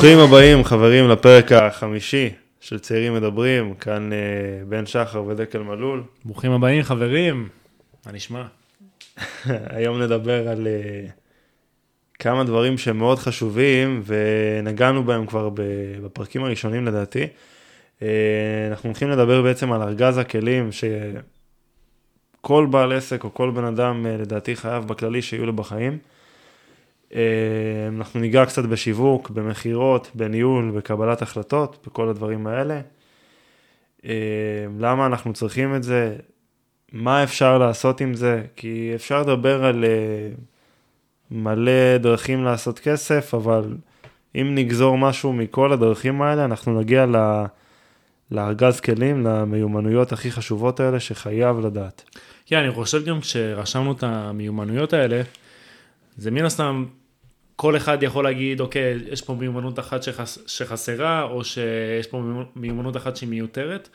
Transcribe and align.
ברוכים 0.00 0.18
הבאים 0.18 0.64
חברים 0.64 1.08
לפרק 1.08 1.52
החמישי 1.52 2.30
של 2.60 2.78
צעירים 2.78 3.14
מדברים, 3.14 3.74
כאן 3.74 4.12
אה, 4.12 4.18
בן 4.68 4.86
שחר 4.86 5.24
ודקל 5.26 5.58
מלול. 5.58 6.02
ברוכים 6.24 6.52
הבאים 6.52 6.82
חברים, 6.82 7.48
מה 8.06 8.12
נשמע? 8.12 8.44
היום 9.76 10.02
נדבר 10.02 10.48
על 10.48 10.66
אה, 10.66 11.06
כמה 12.18 12.44
דברים 12.44 12.78
שהם 12.78 12.98
מאוד 12.98 13.18
חשובים 13.18 14.02
ונגענו 14.06 15.04
בהם 15.04 15.26
כבר 15.26 15.50
בפרקים 16.04 16.44
הראשונים 16.44 16.86
לדעתי. 16.86 17.26
אה, 18.02 18.08
אנחנו 18.70 18.88
הולכים 18.88 19.10
לדבר 19.10 19.42
בעצם 19.42 19.72
על 19.72 19.82
ארגז 19.82 20.18
הכלים 20.18 20.70
שכל 20.72 22.66
בעל 22.70 22.92
עסק 22.92 23.24
או 23.24 23.34
כל 23.34 23.50
בן 23.50 23.64
אדם 23.64 24.06
לדעתי 24.06 24.56
חייב 24.56 24.84
בכללי 24.84 25.22
שיהיו 25.22 25.46
לו 25.46 25.52
בחיים. 25.52 25.98
אה, 27.14 27.88
אנחנו 27.88 28.20
ניגע 28.20 28.46
קצת 28.46 28.64
בשיווק, 28.64 29.30
במכירות, 29.30 30.10
בניהול, 30.14 30.70
בקבלת 30.70 31.22
החלטות, 31.22 31.86
בכל 31.86 32.08
הדברים 32.08 32.46
האלה. 32.46 32.80
אה, 34.04 34.66
למה 34.78 35.06
אנחנו 35.06 35.32
צריכים 35.32 35.74
את 35.76 35.82
זה? 35.82 36.16
מה 36.92 37.22
אפשר 37.22 37.58
לעשות 37.58 38.00
עם 38.00 38.14
זה? 38.14 38.42
כי 38.56 38.92
אפשר 38.94 39.20
לדבר 39.20 39.64
על 39.64 39.84
אה, 39.84 40.30
מלא 41.30 41.96
דרכים 41.98 42.44
לעשות 42.44 42.78
כסף, 42.78 43.34
אבל 43.34 43.76
אם 44.34 44.54
נגזור 44.54 44.98
משהו 44.98 45.32
מכל 45.32 45.72
הדרכים 45.72 46.22
האלה, 46.22 46.44
אנחנו 46.44 46.80
נגיע 46.80 47.06
לארגז 48.30 48.80
כלים, 48.80 49.26
למיומנויות 49.26 50.12
הכי 50.12 50.30
חשובות 50.30 50.80
האלה 50.80 51.00
שחייב 51.00 51.58
לדעת. 51.58 52.04
כן, 52.46 52.58
אני 52.58 52.70
חושב 52.70 53.04
גם 53.04 53.20
כשרשמנו 53.20 53.92
את 53.92 54.02
המיומנויות 54.02 54.92
האלה, 54.92 55.22
זה 56.16 56.30
מן 56.30 56.44
הסתם 56.44 56.84
כל 57.60 57.76
אחד 57.76 58.02
יכול 58.02 58.24
להגיד, 58.24 58.60
אוקיי, 58.60 58.98
יש 59.10 59.22
פה 59.22 59.34
מיומנות 59.34 59.78
אחת 59.78 60.02
שחס, 60.02 60.38
שחסרה, 60.46 61.22
או 61.22 61.44
שיש 61.44 62.06
פה 62.06 62.22
מיומנות 62.56 62.96
אחת 62.96 63.16
שהיא 63.16 63.28
מיותרת, 63.28 63.88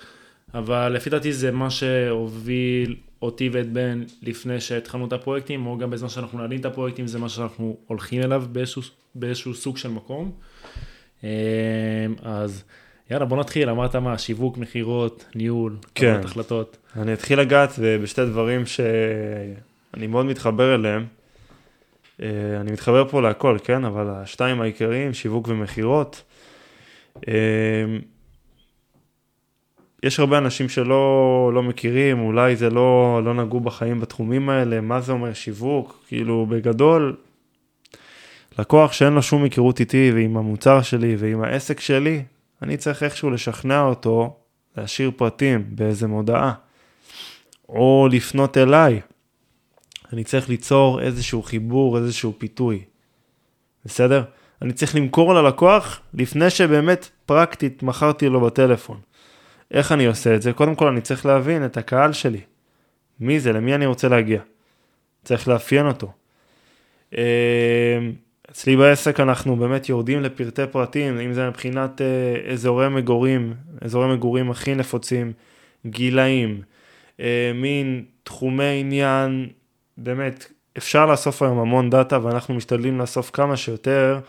אבל 0.53 0.89
לפי 0.89 1.09
דעתי 1.09 1.33
זה 1.33 1.51
מה 1.51 1.69
שהוביל 1.69 2.95
אותי 3.21 3.49
ואת 3.49 3.71
בן 3.71 4.03
לפני 4.23 4.59
שהתחלנו 4.59 5.05
את 5.07 5.13
הפרויקטים, 5.13 5.65
או 5.65 5.77
גם 5.77 5.89
בזמן 5.89 6.09
שאנחנו 6.09 6.37
מנהלים 6.37 6.59
את 6.59 6.65
הפרויקטים, 6.65 7.07
זה 7.07 7.19
מה 7.19 7.29
שאנחנו 7.29 7.77
הולכים 7.87 8.21
אליו 8.21 8.43
באיזשהו, 8.51 8.81
באיזשהו 9.15 9.53
סוג 9.53 9.77
של 9.77 9.89
מקום. 9.89 10.31
אמ, 11.23 11.29
אז 12.23 12.63
יאללה, 13.11 13.25
בוא 13.25 13.37
נתחיל, 13.37 13.69
אמרת 13.69 13.95
מה, 13.95 14.17
שיווק, 14.17 14.57
מכירות, 14.57 15.25
ניהול, 15.35 15.77
כן. 15.95 16.21
החלטות. 16.23 16.77
אני 16.95 17.13
אתחיל 17.13 17.39
לגעת 17.39 17.79
בשתי 18.03 18.25
דברים 18.25 18.65
שאני 18.65 20.07
מאוד 20.07 20.25
מתחבר 20.25 20.75
אליהם. 20.75 21.05
אה, 22.21 22.27
אני 22.61 22.71
מתחבר 22.71 23.07
פה 23.07 23.21
להכל, 23.21 23.57
כן? 23.63 23.85
אבל 23.85 24.07
השתיים 24.09 24.61
העיקריים, 24.61 25.13
שיווק 25.13 25.47
ומכירות. 25.47 26.23
אה, 27.27 27.33
יש 30.03 30.19
הרבה 30.19 30.37
אנשים 30.37 30.69
שלא 30.69 31.51
לא 31.53 31.63
מכירים, 31.63 32.19
אולי 32.19 32.55
זה 32.55 32.69
לא, 32.69 33.21
לא 33.23 33.33
נגעו 33.33 33.59
בחיים 33.59 33.99
בתחומים 33.99 34.49
האלה, 34.49 34.81
מה 34.81 35.01
זה 35.01 35.11
אומר 35.11 35.33
שיווק? 35.33 36.03
כאילו, 36.07 36.45
בגדול, 36.49 37.15
לקוח 38.59 38.93
שאין 38.93 39.13
לו 39.13 39.21
שום 39.21 39.43
היכרות 39.43 39.79
איתי 39.79 40.11
ועם 40.15 40.37
המוצר 40.37 40.81
שלי 40.81 41.15
ועם 41.19 41.43
העסק 41.43 41.79
שלי, 41.79 42.23
אני 42.61 42.77
צריך 42.77 43.03
איכשהו 43.03 43.29
לשכנע 43.29 43.81
אותו 43.81 44.37
להשאיר 44.77 45.11
פרטים 45.15 45.63
באיזה 45.69 46.07
מודעה, 46.07 46.53
או 47.69 48.07
לפנות 48.11 48.57
אליי. 48.57 49.01
אני 50.15 50.23
צריך 50.23 50.49
ליצור 50.49 51.01
איזשהו 51.01 51.43
חיבור, 51.43 51.97
איזשהו 51.97 52.33
פיתוי. 52.37 52.83
בסדר? 53.85 54.23
אני 54.61 54.73
צריך 54.73 54.95
למכור 54.95 55.33
ללקוח 55.33 56.01
לפני 56.13 56.49
שבאמת 56.49 57.09
פרקטית 57.25 57.83
מכרתי 57.83 58.29
לו 58.29 58.41
בטלפון. 58.41 58.99
איך 59.71 59.91
אני 59.91 60.05
עושה 60.05 60.35
את 60.35 60.41
זה? 60.41 60.53
קודם 60.53 60.75
כל 60.75 60.87
אני 60.87 61.01
צריך 61.01 61.25
להבין 61.25 61.65
את 61.65 61.77
הקהל 61.77 62.13
שלי. 62.13 62.41
מי 63.19 63.39
זה? 63.39 63.53
למי 63.53 63.75
אני 63.75 63.85
רוצה 63.85 64.07
להגיע? 64.07 64.41
צריך 65.23 65.47
לאפיין 65.47 65.87
אותו. 65.87 66.11
אמ, 67.13 67.19
אצלי 68.51 68.75
בעסק 68.75 69.19
אנחנו 69.19 69.55
באמת 69.55 69.89
יורדים 69.89 70.21
לפרטי 70.21 70.67
פרטים, 70.71 71.19
אם 71.19 71.33
זה 71.33 71.49
מבחינת 71.49 72.01
אה, 72.01 72.51
אזורי 72.53 72.89
מגורים, 72.89 73.53
אזורי 73.81 74.15
מגורים 74.15 74.51
הכי 74.51 74.75
נפוצים, 74.75 75.33
גילאים, 75.85 76.61
אה, 77.19 77.51
מין 77.55 78.05
תחומי 78.23 78.79
עניין 78.79 79.47
באמת, 79.97 80.51
אפשר 80.77 81.05
לאסוף 81.05 81.41
היום 81.41 81.59
המון 81.59 81.89
דאטה 81.89 82.23
ואנחנו 82.23 82.53
משתדלים 82.53 82.99
לאסוף 82.99 83.29
כמה 83.33 83.57
שיותר 83.57 84.19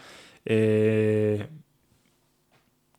אה, 0.50 1.36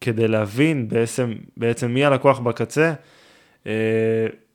כדי 0.01 0.27
להבין 0.27 0.87
בעצם, 0.87 1.33
בעצם 1.57 1.91
מי 1.91 2.05
הלקוח 2.05 2.39
בקצה, 2.39 2.93
אה, 3.67 3.71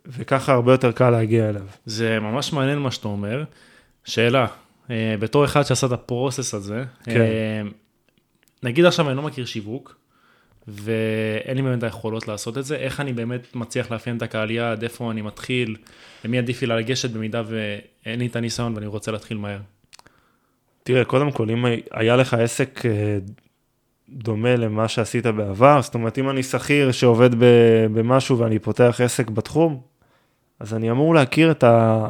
וככה 0.07 0.53
הרבה 0.53 0.73
יותר 0.73 0.93
קל 0.93 1.11
להגיע 1.11 1.49
אליו. 1.49 1.67
זה 1.87 2.21
ממש 2.21 2.53
מעניין 2.53 2.79
מה 2.79 2.91
שאתה 2.91 3.09
אומר. 3.09 3.45
שאלה, 4.05 4.47
אה, 4.91 5.15
בתור 5.19 5.45
אחד 5.45 5.63
שעשה 5.63 5.87
את 5.87 5.93
הפרוסס 5.93 6.55
הזה, 6.55 6.85
כן. 7.05 7.21
אה, 7.21 7.63
נגיד 8.63 8.85
עכשיו 8.85 9.09
אני 9.09 9.17
לא 9.17 9.23
מכיר 9.23 9.45
שיווק, 9.45 9.97
ואין 10.69 11.57
לי 11.57 11.63
באמת 11.63 11.83
היכולות 11.83 12.29
לעשות 12.29 12.59
את 12.59 12.65
זה, 12.65 12.77
איך 12.77 13.01
אני 13.01 13.13
באמת 13.13 13.57
מצליח 13.57 13.91
לאפיין 13.91 14.17
את 14.17 14.23
הקהל 14.23 14.51
יעד, 14.51 14.83
איפה 14.83 15.11
אני 15.11 15.23
מתחיל, 15.23 15.77
למי 16.25 16.39
עדיף 16.39 16.63
לי 16.63 16.67
לגשת 16.67 17.11
במידה 17.11 17.43
ואין 17.47 18.19
לי 18.19 18.27
את 18.27 18.37
הניסיון 18.37 18.75
ואני 18.75 18.87
רוצה 18.87 19.13
להתחיל 19.13 19.37
מהר. 19.37 19.59
תראה, 20.83 21.05
קודם 21.05 21.33
כל, 21.33 21.51
אם 21.51 21.65
היה 21.91 22.17
לך 22.17 22.35
עסק 22.35 22.87
אה, 22.87 23.19
דומה 24.09 24.57
למה 24.57 24.89
שעשית 24.89 25.27
בעבר, 25.27 25.83
זאת 25.83 25.95
אומרת, 25.95 26.19
אם 26.19 26.31
אני 26.31 26.43
שכיר 26.43 26.93
שעובד 26.93 27.31
במשהו 27.95 28.39
ואני 28.39 28.59
פותח 28.59 29.01
עסק 29.05 29.31
בתחום, 29.31 29.81
אז 30.61 30.75
אני 30.75 30.91
אמור 30.91 31.15
להכיר 31.15 31.51
את, 31.51 31.65
ה, 31.65 32.07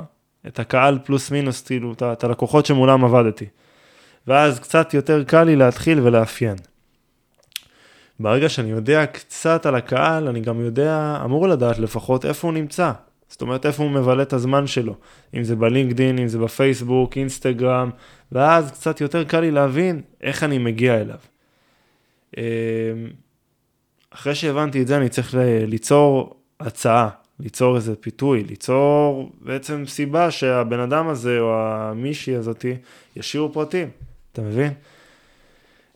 את 0.46 0.58
הקהל 0.58 0.98
פלוס 1.04 1.30
מינוס, 1.30 1.62
כאילו, 1.66 1.92
את, 1.92 2.02
את 2.02 2.24
הלקוחות 2.24 2.66
שמולם 2.66 3.04
עבדתי. 3.04 3.46
ואז 4.26 4.60
קצת 4.60 4.94
יותר 4.94 5.24
קל 5.24 5.44
לי 5.44 5.56
להתחיל 5.56 6.00
ולאפיין. 6.00 6.56
ברגע 8.22 8.48
שאני 8.48 8.70
יודע 8.70 9.06
קצת 9.06 9.66
על 9.66 9.74
הקהל, 9.74 10.28
אני 10.28 10.40
גם 10.40 10.60
יודע, 10.60 11.20
אמור 11.24 11.48
לדעת 11.48 11.78
לפחות 11.78 12.24
איפה 12.24 12.48
הוא 12.48 12.54
נמצא. 12.54 12.92
זאת 13.28 13.42
אומרת, 13.42 13.66
איפה 13.66 13.82
הוא 13.82 13.90
מבלה 13.90 14.22
את 14.22 14.32
הזמן 14.32 14.66
שלו. 14.66 14.94
אם 15.34 15.44
זה 15.44 15.56
בלינקדין, 15.56 16.18
אם 16.18 16.28
זה 16.28 16.38
בפייסבוק, 16.38 17.16
אינסטגרם, 17.16 17.90
ואז 18.32 18.70
קצת 18.70 19.00
יותר 19.00 19.24
קל 19.24 19.40
לי 19.40 19.50
להבין 19.50 20.00
איך 20.22 20.42
אני 20.42 20.58
מגיע 20.58 21.00
אליו. 21.00 21.18
אמ, 22.36 22.42
אחרי 24.10 24.34
שהבנתי 24.34 24.82
את 24.82 24.86
זה, 24.86 24.96
אני 24.96 25.08
צריך 25.08 25.34
ליצור 25.66 26.36
הצעה, 26.60 27.08
ליצור 27.40 27.76
איזה 27.76 27.96
פיתוי, 27.96 28.44
ליצור 28.44 29.32
בעצם 29.40 29.84
סיבה 29.86 30.30
שהבן 30.30 30.80
אדם 30.80 31.08
הזה 31.08 31.40
או 31.40 31.54
המישהי 31.54 32.36
הזאתי 32.36 32.76
ישאירו 33.16 33.52
פרטים, 33.52 33.88
אתה 34.32 34.42
מבין? 34.42 34.72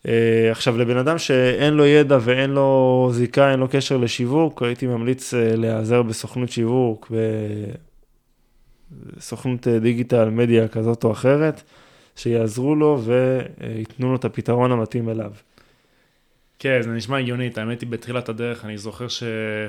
אה, 0.06 0.50
עכשיו, 0.50 0.78
לבן 0.78 0.96
אדם 0.96 1.18
שאין 1.18 1.74
לו 1.74 1.86
ידע 1.86 2.18
ואין 2.20 2.50
לו 2.50 3.08
זיקה, 3.12 3.50
אין 3.50 3.60
לו 3.60 3.68
קשר 3.70 3.96
לשיווק, 3.96 4.62
הייתי 4.62 4.86
ממליץ 4.86 5.34
אה, 5.34 5.56
להיעזר 5.56 6.02
בסוכנות 6.02 6.50
שיווק, 6.50 7.12
בסוכנות 9.16 9.68
אה, 9.68 9.78
דיגיטל, 9.78 10.30
מדיה 10.30 10.68
כזאת 10.68 11.04
או 11.04 11.12
אחרת, 11.12 11.62
שיעזרו 12.16 12.74
לו 12.74 13.02
וייתנו 13.04 14.10
לו 14.10 14.16
את 14.16 14.24
הפתרון 14.24 14.72
המתאים 14.72 15.08
אליו. 15.08 15.32
כן, 16.58 16.82
זה 16.82 16.90
נשמע 16.90 17.18
הגיוני, 17.18 17.50
האמת 17.56 17.80
היא 17.80 17.88
בתחילת 17.88 18.28
הדרך, 18.28 18.64
אני 18.64 18.78
זוכר 18.78 19.08
שהיה 19.08 19.68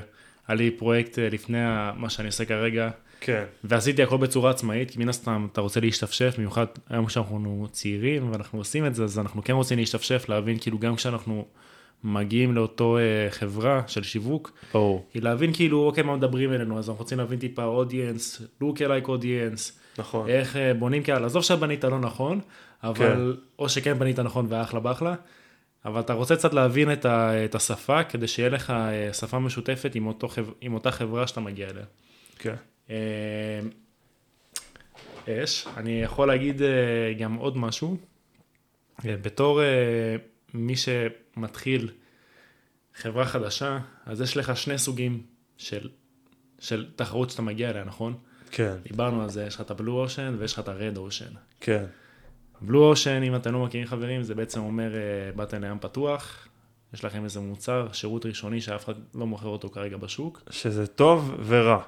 לי 0.49 0.71
פרויקט 0.71 1.19
לפני 1.19 1.57
מה 1.95 2.09
שאני 2.09 2.27
עושה 2.27 2.45
כרגע, 2.45 2.89
כן. 3.21 3.43
ועשיתי 3.63 4.03
הכל 4.03 4.17
בצורה 4.17 4.51
עצמאית, 4.51 4.91
כי 4.91 4.99
מן 4.99 5.09
הסתם 5.09 5.47
אתה 5.51 5.61
רוצה 5.61 5.79
להשתפשף, 5.79 6.35
במיוחד 6.37 6.65
היום 6.89 7.09
שאנחנו 7.09 7.67
צעירים 7.71 8.31
ואנחנו 8.31 8.59
עושים 8.59 8.85
את 8.85 8.95
זה, 8.95 9.03
אז 9.03 9.19
אנחנו 9.19 9.43
כן 9.43 9.53
רוצים 9.53 9.77
להשתפשף, 9.77 10.29
להבין 10.29 10.57
כאילו 10.59 10.79
גם 10.79 10.95
כשאנחנו 10.95 11.45
מגיעים 12.03 12.55
לאותו 12.55 12.97
uh, 12.97 13.31
חברה 13.33 13.81
של 13.87 14.03
שיווק, 14.03 14.51
ברור. 14.73 15.05
היא 15.13 15.21
להבין 15.21 15.53
כאילו, 15.53 15.85
אוקיי, 15.85 16.03
מה 16.03 16.15
מדברים 16.15 16.53
אלינו, 16.53 16.79
אז 16.79 16.89
אנחנו 16.89 17.03
רוצים 17.03 17.17
להבין 17.17 17.39
טיפה 17.39 17.63
אודיאנס, 17.63 18.41
look 18.61 18.77
alike 18.77 19.07
אודיאנס, 19.07 19.79
נכון. 19.97 20.29
איך 20.29 20.55
uh, 20.55 20.59
בונים 20.79 21.03
קהל, 21.03 21.25
עזוב 21.25 21.43
שבנית 21.43 21.83
לא 21.83 21.99
נכון, 21.99 22.39
אבל, 22.83 23.35
כן. 23.35 23.41
או 23.59 23.69
שכן 23.69 23.99
בנית 23.99 24.19
נכון 24.19 24.45
ואחלה 24.49 24.79
באחלה. 24.79 25.15
אבל 25.85 25.99
אתה 25.99 26.13
רוצה 26.13 26.35
קצת 26.35 26.53
להבין 26.53 26.93
את, 26.93 27.05
ה, 27.05 27.45
את 27.45 27.55
השפה, 27.55 28.03
כדי 28.03 28.27
שיהיה 28.27 28.49
לך 28.49 28.69
אה, 28.69 29.13
שפה 29.13 29.39
משותפת 29.39 29.95
עם, 29.95 30.07
אותו, 30.07 30.27
עם 30.61 30.73
אותה 30.73 30.91
חברה 30.91 31.27
שאתה 31.27 31.39
מגיע 31.39 31.69
אליה. 31.69 31.83
כן. 32.39 32.55
אה, 32.89 33.59
אש. 35.27 35.67
אני 35.77 36.01
יכול 36.01 36.27
להגיד 36.27 36.61
אה, 36.61 37.13
גם 37.19 37.35
עוד 37.35 37.57
משהו. 37.57 37.97
אה, 39.05 39.17
בתור 39.21 39.61
מי 40.53 40.73
שמתחיל 40.75 41.91
חברה 42.95 43.25
חדשה, 43.25 43.79
אז 44.05 44.21
יש 44.21 44.37
לך 44.37 44.57
שני 44.57 44.77
סוגים 44.77 45.21
של, 45.57 45.89
של 46.59 46.87
תחרות 46.95 47.29
שאתה 47.29 47.41
מגיע 47.41 47.69
אליה, 47.69 47.83
נכון? 47.83 48.17
כן. 48.51 48.75
דיברנו 48.83 49.23
על 49.23 49.29
זה, 49.29 49.45
יש 49.45 49.55
לך 49.55 49.61
את 49.61 49.71
הבלו 49.71 50.01
אושן 50.01 50.35
ויש 50.39 50.53
לך 50.53 50.59
את 50.59 50.67
הרד 50.67 50.97
אושן. 50.97 51.31
כן. 51.59 51.85
בלו 52.61 52.89
אושן, 52.89 53.23
אם 53.23 53.35
אתם 53.35 53.53
לא 53.53 53.65
מכירים 53.65 53.87
חברים, 53.87 54.23
זה 54.23 54.35
בעצם 54.35 54.59
אומר, 54.59 54.91
באתם 55.35 55.63
לים 55.63 55.79
פתוח, 55.79 56.47
יש 56.93 57.05
לכם 57.05 57.23
איזה 57.23 57.39
מוצר, 57.39 57.87
שירות 57.93 58.25
ראשוני 58.25 58.61
שאף 58.61 58.85
אחד 58.85 58.93
לא 59.15 59.27
מוכר 59.27 59.47
אותו 59.47 59.69
כרגע 59.69 59.97
בשוק. 59.97 60.41
שזה 60.49 60.87
טוב 60.87 61.35
ורע. 61.45 61.83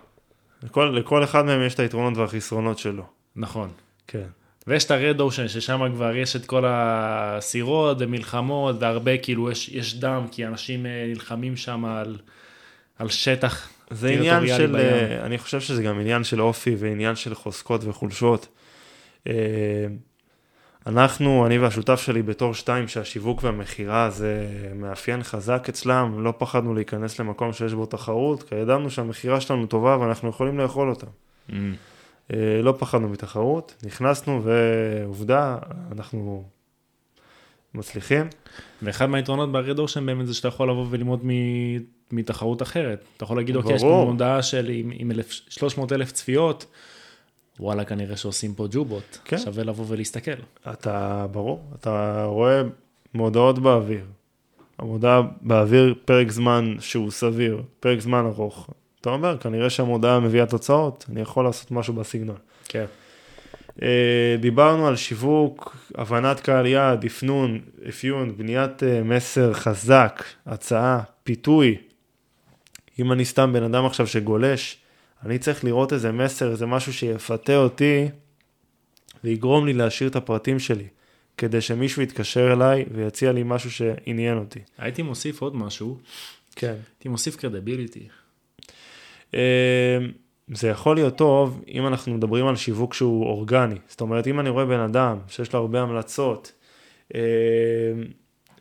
לכל, 0.63 0.95
לכל 0.99 1.23
אחד 1.23 1.45
מהם 1.45 1.61
יש 1.65 1.73
את 1.73 1.79
היתרונות 1.79 2.17
והחסרונות 2.17 2.77
שלו. 2.77 3.03
נכון. 3.35 3.69
כן. 4.07 4.27
ויש 4.67 4.85
את 4.85 4.91
הרד 4.91 5.19
אושן, 5.19 5.47
ששם 5.47 5.81
כבר 5.93 6.15
יש 6.15 6.35
את 6.35 6.45
כל 6.45 6.63
הסירות 6.67 7.97
ומלחמות, 7.99 8.75
והרבה 8.79 9.17
כאילו 9.17 9.51
יש, 9.51 9.69
יש 9.69 9.95
דם, 9.95 10.25
כי 10.31 10.45
אנשים 10.45 10.85
אה, 10.85 11.05
נלחמים 11.07 11.57
שם 11.57 11.85
על, 11.85 12.17
על 12.97 13.09
שטח 13.09 13.69
זה 13.91 14.09
עניין 14.09 14.47
של, 14.47 14.67
בים. 14.67 14.75
אה, 14.75 15.25
אני 15.25 15.37
חושב 15.37 15.59
שזה 15.61 15.83
גם 15.83 15.99
עניין 15.99 16.23
של 16.23 16.41
אופי 16.41 16.75
ועניין 16.79 17.15
של 17.15 17.35
חוזקות 17.35 17.81
וחולשות. 17.83 18.47
אנחנו, 20.87 21.45
אני 21.45 21.57
והשותף 21.57 22.01
שלי 22.01 22.21
בתור 22.21 22.53
שתיים 22.53 22.87
שהשיווק 22.87 23.43
והמכירה 23.43 24.09
זה 24.09 24.47
מאפיין 24.75 25.23
חזק 25.23 25.65
אצלם, 25.69 26.23
לא 26.23 26.33
פחדנו 26.37 26.73
להיכנס 26.73 27.19
למקום 27.19 27.53
שיש 27.53 27.73
בו 27.73 27.85
תחרות, 27.85 28.43
כי 28.43 28.55
ידענו 28.55 28.89
שהמכירה 28.89 29.41
שלנו 29.41 29.65
טובה 29.67 29.97
ואנחנו 29.97 30.29
יכולים 30.29 30.59
לאכול 30.59 30.89
אותה. 30.89 31.05
Mm. 31.49 31.53
אה, 32.33 32.61
לא 32.63 32.73
פחדנו 32.79 33.09
מתחרות, 33.09 33.75
נכנסנו 33.83 34.41
ועובדה, 34.43 35.57
אנחנו 35.91 36.43
מצליחים. 37.73 38.27
ואחד 38.81 39.05
מהיתרונות 39.05 39.51
ברד 39.51 39.79
אושן 39.79 40.05
באמת 40.05 40.27
זה 40.27 40.33
שאתה 40.33 40.47
יכול 40.47 40.69
לבוא 40.69 40.85
וללמוד 40.89 41.19
מ- 41.25 41.79
מתחרות 42.11 42.61
אחרת. 42.61 43.03
אתה 43.17 43.23
יכול 43.23 43.37
להגיד, 43.37 43.55
אוקיי, 43.55 43.75
יש 43.75 43.81
פה. 43.81 44.05
מודעה 44.07 44.41
של 44.43 44.69
עם, 44.73 44.91
עם 44.93 45.11
300 45.49 45.91
אלף 45.91 46.11
צפיות, 46.11 46.65
וואלה, 47.59 47.85
כנראה 47.85 48.17
שעושים 48.17 48.53
פה 48.53 48.67
ג'ובות. 48.71 49.19
כן. 49.25 49.37
שווה 49.37 49.63
לבוא 49.63 49.85
ולהסתכל. 49.87 50.31
אתה, 50.71 51.25
ברור, 51.31 51.63
אתה 51.79 52.23
רואה 52.25 52.61
מודעות 53.13 53.59
באוויר. 53.59 54.05
המודעה 54.79 55.21
באוויר 55.41 55.95
פרק 56.05 56.31
זמן 56.31 56.75
שהוא 56.79 57.11
סביר, 57.11 57.61
פרק 57.79 57.99
זמן 57.99 58.25
ארוך. 58.25 58.69
אתה 59.01 59.09
אומר, 59.09 59.37
כנראה 59.37 59.69
שהמודעה 59.69 60.19
מביאה 60.19 60.45
תוצאות, 60.45 61.05
אני 61.11 61.21
יכול 61.21 61.45
לעשות 61.45 61.71
משהו 61.71 61.93
בסגנון. 61.93 62.35
כן. 62.67 62.85
אה, 63.81 64.35
דיברנו 64.39 64.87
על 64.87 64.95
שיווק, 64.95 65.77
הבנת 65.95 66.39
קהל 66.39 66.65
יעד, 66.65 67.05
אפנון, 67.05 67.59
אפיון, 67.89 68.37
בניית 68.37 68.83
אה, 68.83 69.03
מסר 69.03 69.53
חזק, 69.53 70.23
הצעה, 70.45 71.01
פיתוי. 71.23 71.77
אם 72.99 73.11
אני 73.11 73.25
סתם 73.25 73.53
בן 73.53 73.63
אדם 73.63 73.85
עכשיו 73.85 74.07
שגולש, 74.07 74.77
אני 75.25 75.39
צריך 75.39 75.63
לראות 75.63 75.93
איזה 75.93 76.11
מסר, 76.11 76.51
איזה 76.51 76.65
משהו 76.65 76.93
שיפתה 76.93 77.55
אותי 77.55 78.07
ויגרום 79.23 79.65
לי 79.65 79.73
להשאיר 79.73 80.09
את 80.09 80.15
הפרטים 80.15 80.59
שלי, 80.59 80.87
כדי 81.37 81.61
שמישהו 81.61 82.01
יתקשר 82.01 82.53
אליי 82.53 82.85
ויציע 82.91 83.31
לי 83.31 83.43
משהו 83.45 83.71
שעניין 83.71 84.37
אותי. 84.37 84.59
הייתי 84.77 85.01
מוסיף 85.01 85.41
עוד 85.41 85.55
משהו, 85.55 85.97
כן. 86.55 86.75
הייתי 86.95 87.09
מוסיף 87.09 87.35
קרדיביליטי. 87.35 88.07
אה, 89.33 89.97
זה 90.53 90.67
יכול 90.67 90.95
להיות 90.95 91.17
טוב 91.17 91.63
אם 91.67 91.87
אנחנו 91.87 92.13
מדברים 92.13 92.47
על 92.47 92.55
שיווק 92.55 92.93
שהוא 92.93 93.25
אורגני. 93.25 93.75
זאת 93.87 94.01
אומרת, 94.01 94.27
אם 94.27 94.39
אני 94.39 94.49
רואה 94.49 94.65
בן 94.65 94.79
אדם 94.79 95.17
שיש 95.27 95.53
לו 95.53 95.59
הרבה 95.59 95.81
המלצות, 95.81 96.51
אה, 97.15 97.21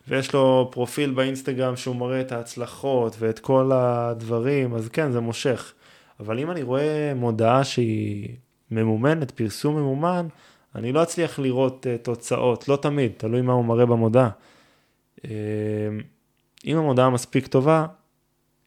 ויש 0.07 0.33
לו 0.33 0.69
פרופיל 0.71 1.11
באינסטגרם 1.11 1.75
שהוא 1.75 1.95
מראה 1.95 2.21
את 2.21 2.31
ההצלחות 2.31 3.15
ואת 3.19 3.39
כל 3.39 3.71
הדברים, 3.73 4.73
אז 4.73 4.89
כן, 4.89 5.11
זה 5.11 5.19
מושך. 5.19 5.73
אבל 6.19 6.39
אם 6.39 6.51
אני 6.51 6.61
רואה 6.61 7.13
מודעה 7.15 7.63
שהיא 7.63 8.35
ממומנת, 8.71 9.31
פרסום 9.31 9.75
ממומן, 9.75 10.27
אני 10.75 10.91
לא 10.91 11.03
אצליח 11.03 11.39
לראות 11.39 11.87
אה, 11.89 11.97
תוצאות, 11.97 12.67
לא 12.67 12.75
תמיד, 12.75 13.11
תלוי 13.17 13.41
מה 13.41 13.53
הוא 13.53 13.65
מראה 13.65 13.85
במודעה. 13.85 14.29
אה, 15.25 15.29
אם 16.65 16.77
המודעה 16.77 17.09
מספיק 17.09 17.47
טובה, 17.47 17.85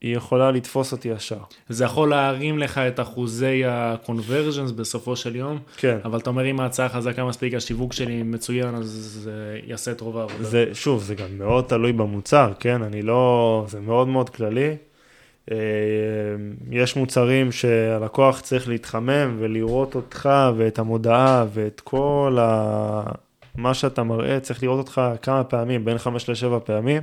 היא 0.01 0.17
יכולה 0.17 0.51
לתפוס 0.51 0.93
אותי 0.93 1.09
ישר. 1.09 1.39
זה 1.69 1.85
יכול 1.85 2.11
להרים 2.11 2.59
לך 2.59 2.79
את 2.79 3.01
אחוזי 3.01 3.65
ה-conversions 3.65 4.73
בסופו 4.77 5.17
של 5.17 5.37
יום, 5.37 5.59
כן. 5.77 5.99
אבל 6.05 6.19
אתה 6.19 6.31
אומר 6.31 6.51
אם 6.51 6.61
ההצעה 6.61 6.89
חזקה 6.89 7.25
מספיק, 7.25 7.55
השיווק 7.55 7.93
שלי 7.93 8.23
מצוין, 8.23 8.75
אז 8.75 8.87
זה 9.23 9.61
יעשה 9.67 9.93
את 9.93 10.01
רוב 10.01 10.19
העבודה. 10.19 10.45
זה, 10.45 10.67
שוב, 10.73 11.03
זה 11.03 11.15
גם 11.15 11.39
מאוד 11.39 11.65
תלוי 11.65 11.93
במוצר, 11.93 12.53
כן? 12.61 12.83
אני 12.83 13.03
לא... 13.03 13.65
זה 13.69 13.81
מאוד 13.81 14.09
מאוד 14.09 14.31
כללי. 14.31 14.77
אה, 15.51 15.57
יש 16.71 16.97
מוצרים 16.97 17.53
שהלקוח 17.53 18.41
צריך 18.41 18.69
להתחמם 18.69 19.37
ולראות 19.39 19.95
אותך 19.95 20.29
ואת 20.57 20.79
המודעה 20.79 21.45
ואת 21.53 21.81
כל 21.81 22.39
ה... 22.41 23.03
מה 23.55 23.75
שאתה 23.75 24.03
מראה, 24.03 24.41
צריך 24.41 24.63
לראות 24.63 24.79
אותך 24.79 25.01
כמה 25.23 25.45
פעמים, 25.45 25.85
בין 25.85 25.99
חמש 25.99 26.29
לשבע 26.29 26.59
פעמים. 26.65 27.03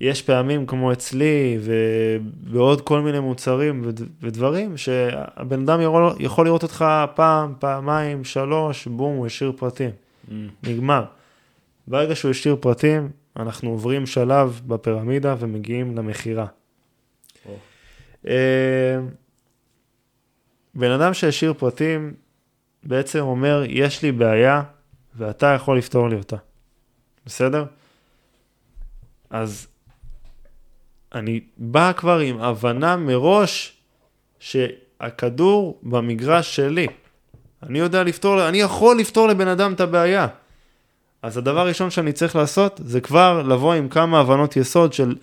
יש 0.00 0.22
פעמים 0.22 0.66
כמו 0.66 0.92
אצלי 0.92 1.58
ובעוד 1.60 2.80
כל 2.80 3.00
מיני 3.00 3.20
מוצרים 3.20 3.82
וד- 3.84 4.08
ודברים 4.22 4.76
שהבן 4.76 5.62
אדם 5.62 5.80
יכול, 5.80 6.12
יכול 6.18 6.46
לראות 6.46 6.62
אותך 6.62 6.84
פעם, 7.14 7.54
פעמיים, 7.58 8.24
שלוש, 8.24 8.86
בום, 8.86 9.16
הוא 9.16 9.26
השאיר 9.26 9.52
פרטים. 9.56 9.90
Mm. 9.90 10.32
נגמר. 10.68 11.04
ברגע 11.88 12.14
שהוא 12.14 12.30
השאיר 12.30 12.56
פרטים, 12.60 13.08
אנחנו 13.36 13.70
עוברים 13.70 14.06
שלב 14.06 14.60
בפירמידה 14.66 15.34
ומגיעים 15.38 15.96
למכירה. 15.96 16.46
אה, 18.26 18.98
בן 20.74 20.90
אדם 20.90 21.14
שהשאיר 21.14 21.52
פרטים 21.52 22.14
בעצם 22.82 23.18
אומר, 23.18 23.62
יש 23.68 24.02
לי 24.02 24.12
בעיה 24.12 24.62
ואתה 25.14 25.46
יכול 25.46 25.78
לפתור 25.78 26.08
לי 26.08 26.16
אותה. 26.16 26.36
בסדר? 27.26 27.64
אז 29.30 29.66
אני 31.14 31.40
בא 31.56 31.92
כבר 31.92 32.18
עם 32.18 32.40
הבנה 32.40 32.96
מראש 32.96 33.76
שהכדור 34.38 35.80
במגרש 35.82 36.56
שלי. 36.56 36.86
אני 37.62 37.78
יודע 37.78 38.02
לפתור, 38.02 38.48
אני 38.48 38.60
יכול 38.60 38.98
לפתור 38.98 39.28
לבן 39.28 39.48
אדם 39.48 39.72
את 39.72 39.80
הבעיה. 39.80 40.26
אז 41.22 41.36
הדבר 41.36 41.60
הראשון 41.60 41.90
שאני 41.90 42.12
צריך 42.12 42.36
לעשות 42.36 42.80
זה 42.84 43.00
כבר 43.00 43.42
לבוא 43.42 43.74
עם 43.74 43.88
כמה 43.88 44.20
הבנות 44.20 44.56
יסוד 44.56 44.92
של 44.92 45.16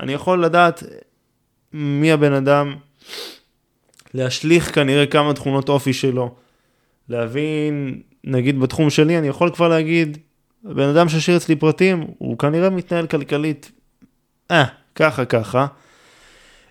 אני 0.00 0.12
יכול 0.12 0.44
לדעת 0.44 0.82
מי 1.76 2.12
הבן 2.12 2.32
אדם, 2.32 2.74
להשליך 4.14 4.74
כנראה 4.74 5.06
כמה 5.06 5.34
תכונות 5.34 5.68
אופי 5.68 5.92
שלו, 5.92 6.34
להבין, 7.08 8.00
נגיד 8.24 8.60
בתחום 8.60 8.90
שלי, 8.90 9.18
אני 9.18 9.28
יכול 9.28 9.50
כבר 9.50 9.68
להגיד, 9.68 10.18
הבן 10.64 10.88
אדם 10.88 11.08
שהשאיר 11.08 11.36
אצלי 11.36 11.56
פרטים, 11.56 12.06
הוא 12.18 12.38
כנראה 12.38 12.70
מתנהל 12.70 13.06
כלכלית, 13.06 13.70
אה, 14.50 14.64
ככה 14.94 15.24
ככה. 15.24 15.66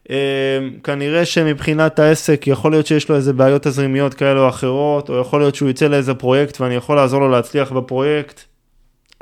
אה, 0.09 0.59
כנראה 0.83 1.25
שמבחינת 1.25 1.99
העסק 1.99 2.47
יכול 2.47 2.71
להיות 2.71 2.85
שיש 2.85 3.09
לו 3.09 3.15
איזה 3.15 3.33
בעיות 3.33 3.63
תזרימיות 3.63 4.13
כאלה 4.13 4.39
או 4.39 4.49
אחרות, 4.49 5.09
או 5.09 5.19
יכול 5.19 5.39
להיות 5.39 5.55
שהוא 5.55 5.69
יצא 5.69 5.87
לאיזה 5.87 6.13
פרויקט 6.13 6.61
ואני 6.61 6.75
יכול 6.75 6.95
לעזור 6.95 7.19
לו 7.19 7.29
להצליח 7.29 7.71
בפרויקט. 7.71 8.41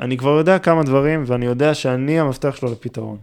אני 0.00 0.16
כבר 0.16 0.30
יודע 0.30 0.58
כמה 0.58 0.82
דברים 0.82 1.24
ואני 1.26 1.46
יודע 1.46 1.74
שאני 1.74 2.20
המפתח 2.20 2.56
שלו 2.56 2.72
לפתרון. 2.72 3.18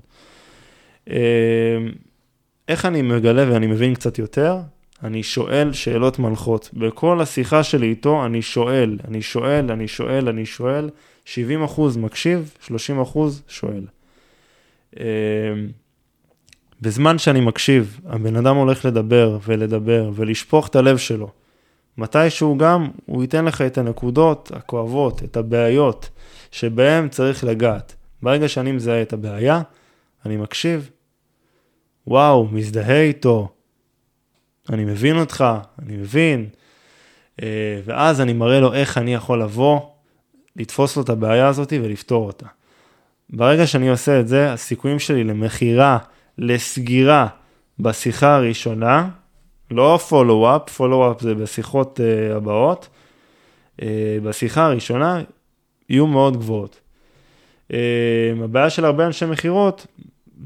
איך 2.67 2.85
אני 2.85 3.01
מגלה 3.01 3.51
ואני 3.51 3.67
מבין 3.67 3.93
קצת 3.93 4.19
יותר? 4.19 4.57
אני 5.03 5.23
שואל 5.23 5.73
שאלות 5.73 6.19
מנחות. 6.19 6.69
בכל 6.73 7.21
השיחה 7.21 7.63
שלי 7.63 7.87
איתו 7.87 8.25
אני 8.25 8.41
שואל, 8.41 8.97
אני 9.07 9.21
שואל, 9.21 9.71
אני 9.71 9.87
שואל, 9.87 10.29
אני 10.29 10.45
שואל. 10.45 10.89
70% 11.25 11.29
מקשיב, 11.97 12.53
30% 12.67 12.71
שואל. 13.47 13.85
אה, 14.99 15.05
בזמן 16.81 17.17
שאני 17.17 17.41
מקשיב, 17.41 17.99
הבן 18.05 18.35
אדם 18.35 18.55
הולך 18.55 18.85
לדבר 18.85 19.37
ולדבר 19.45 20.11
ולשפוך 20.15 20.67
את 20.67 20.75
הלב 20.75 20.97
שלו. 20.97 21.29
מתישהו 21.97 22.57
גם 22.57 22.87
הוא 23.05 23.21
ייתן 23.21 23.45
לך 23.45 23.61
את 23.61 23.77
הנקודות 23.77 24.51
הכואבות, 24.55 25.23
את 25.23 25.37
הבעיות 25.37 26.09
שבהם 26.51 27.09
צריך 27.09 27.43
לגעת. 27.43 27.95
ברגע 28.21 28.47
שאני 28.47 28.71
מזהה 28.71 29.01
את 29.01 29.13
הבעיה, 29.13 29.61
אני 30.25 30.37
מקשיב, 30.37 30.89
וואו, 32.11 32.47
מזדהה 32.51 33.01
איתו, 33.01 33.49
אני 34.69 34.85
מבין 34.85 35.19
אותך, 35.19 35.45
אני 35.81 35.97
מבין, 35.97 36.49
אה, 37.41 37.81
ואז 37.85 38.21
אני 38.21 38.33
מראה 38.33 38.59
לו 38.59 38.73
איך 38.73 38.97
אני 38.97 39.13
יכול 39.13 39.41
לבוא, 39.41 39.79
לתפוס 40.55 40.97
לו 40.97 41.03
את 41.03 41.09
הבעיה 41.09 41.47
הזאת 41.47 41.73
ולפתור 41.83 42.27
אותה. 42.27 42.45
ברגע 43.29 43.67
שאני 43.67 43.89
עושה 43.89 44.19
את 44.19 44.27
זה, 44.27 44.53
הסיכויים 44.53 44.99
שלי 44.99 45.23
למכירה, 45.23 45.97
לסגירה 46.37 47.27
בשיחה 47.79 48.35
הראשונה, 48.35 49.09
לא 49.71 49.99
פולו-אפ, 50.09 50.69
פולו-אפ 50.69 51.21
זה 51.21 51.35
בשיחות 51.35 51.99
uh, 51.99 52.35
הבאות, 52.35 52.89
uh, 53.77 53.83
בשיחה 54.23 54.65
הראשונה 54.65 55.21
יהיו 55.89 56.07
מאוד 56.07 56.37
גבוהות. 56.37 56.79
Uh, 57.71 57.75
הבעיה 58.43 58.69
של 58.69 58.85
הרבה 58.85 59.05
אנשי 59.07 59.25
מכירות 59.25 59.87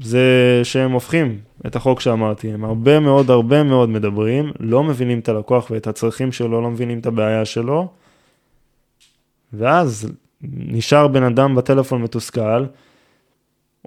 זה 0.02 0.60
שהם 0.62 0.92
הופכים 0.92 1.38
את 1.66 1.76
החוק 1.76 2.00
שאמרתי, 2.00 2.52
הם 2.52 2.64
הרבה 2.64 3.00
מאוד 3.00 3.30
הרבה 3.30 3.62
מאוד 3.62 3.88
מדברים, 3.88 4.52
לא 4.60 4.84
מבינים 4.84 5.18
את 5.18 5.28
הלקוח 5.28 5.70
ואת 5.70 5.86
הצרכים 5.86 6.32
שלו, 6.32 6.62
לא 6.62 6.70
מבינים 6.70 6.98
את 6.98 7.06
הבעיה 7.06 7.44
שלו, 7.44 7.88
ואז 9.52 10.12
נשאר 10.42 11.08
בן 11.08 11.22
אדם 11.22 11.54
בטלפון 11.54 12.02
מתוסכל, 12.02 12.64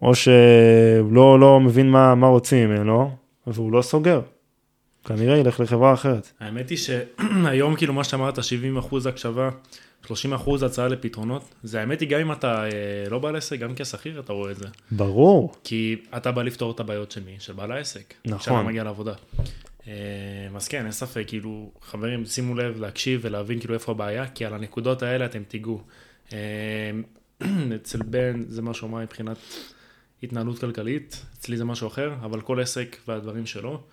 או 0.01 0.15
שלא 0.15 1.39
לא 1.39 1.59
מבין 1.59 1.89
מה, 1.89 2.15
מה 2.15 2.27
רוצים 2.27 2.69
ממנו, 2.69 3.11
והוא 3.47 3.71
לא 3.71 3.81
סוגר. 3.81 4.21
כנראה 5.05 5.37
ילך 5.37 5.59
לחברה 5.59 5.93
אחרת. 5.93 6.31
האמת 6.39 6.69
היא 6.69 6.77
שהיום 6.77 7.75
כאילו 7.75 7.93
מה 7.93 8.03
שאמרת, 8.03 8.43
70 8.43 8.77
אחוז 8.77 9.05
הקשבה, 9.05 9.49
30 10.05 10.33
אחוז 10.33 10.63
הצעה 10.63 10.87
לפתרונות, 10.87 11.43
זה 11.63 11.79
האמת 11.79 11.99
היא 11.99 12.09
גם 12.09 12.19
אם 12.19 12.31
אתה 12.31 12.63
אה, 12.63 12.69
לא 13.09 13.19
בעל 13.19 13.35
עסק, 13.35 13.59
גם 13.59 13.75
כשכיר 13.75 14.19
אתה 14.19 14.33
רואה 14.33 14.51
את 14.51 14.57
זה. 14.57 14.65
ברור. 14.91 15.55
כי 15.63 15.95
אתה 16.17 16.31
בא 16.31 16.43
לפתור 16.43 16.71
את 16.71 16.79
הבעיות 16.79 17.11
של 17.11 17.23
מי? 17.23 17.35
של 17.39 17.53
בעל 17.53 17.71
העסק. 17.71 18.13
נכון. 18.25 18.39
כשאתה 18.39 18.61
מגיע 18.61 18.83
לעבודה. 18.83 19.13
אה, 19.87 19.93
אז 20.55 20.67
כן, 20.67 20.83
אין 20.83 20.91
ספק, 20.91 21.23
כאילו, 21.27 21.71
חברים, 21.81 22.25
שימו 22.25 22.55
לב 22.55 22.79
להקשיב 22.79 23.19
ולהבין 23.23 23.59
כאילו 23.59 23.73
איפה 23.73 23.91
הבעיה, 23.91 24.27
כי 24.27 24.45
על 24.45 24.53
הנקודות 24.53 25.03
האלה 25.03 25.25
אתם 25.25 25.43
תיגעו. 25.43 25.81
אה, 26.33 26.91
אצל 27.75 28.01
בן 28.05 28.43
זה 28.47 28.61
משהו 28.61 28.87
מה 28.87 29.01
מבחינת 29.01 29.37
התנהלות 30.23 30.59
כלכלית, 30.59 31.25
אצלי 31.39 31.57
זה 31.57 31.65
משהו 31.65 31.87
אחר, 31.87 32.13
אבל 32.21 32.41
כל 32.41 32.61
עסק 32.61 32.97
והדברים 33.07 33.45
שלו. 33.45 33.83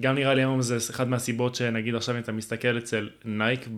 אה, 0.00 0.04
גם 0.04 0.14
נראה 0.14 0.34
לי 0.34 0.40
היום 0.40 0.62
זה 0.62 0.76
אחד 0.90 1.08
מהסיבות 1.08 1.54
שנגיד 1.54 1.94
עכשיו 1.94 2.14
אם 2.14 2.20
אתה 2.20 2.32
מסתכל 2.32 2.78
אצל 2.78 3.08
נייק 3.24 3.68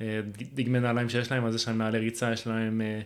בדגמי 0.00 0.80
נעליים 0.80 1.08
שיש 1.08 1.32
להם, 1.32 1.44
אז 1.46 1.54
יש 1.54 1.68
להם 1.68 1.78
נעלי 1.78 1.98
ריצה, 1.98 2.32
יש 2.32 2.46
להם 2.46 2.80
אה, 2.80 3.00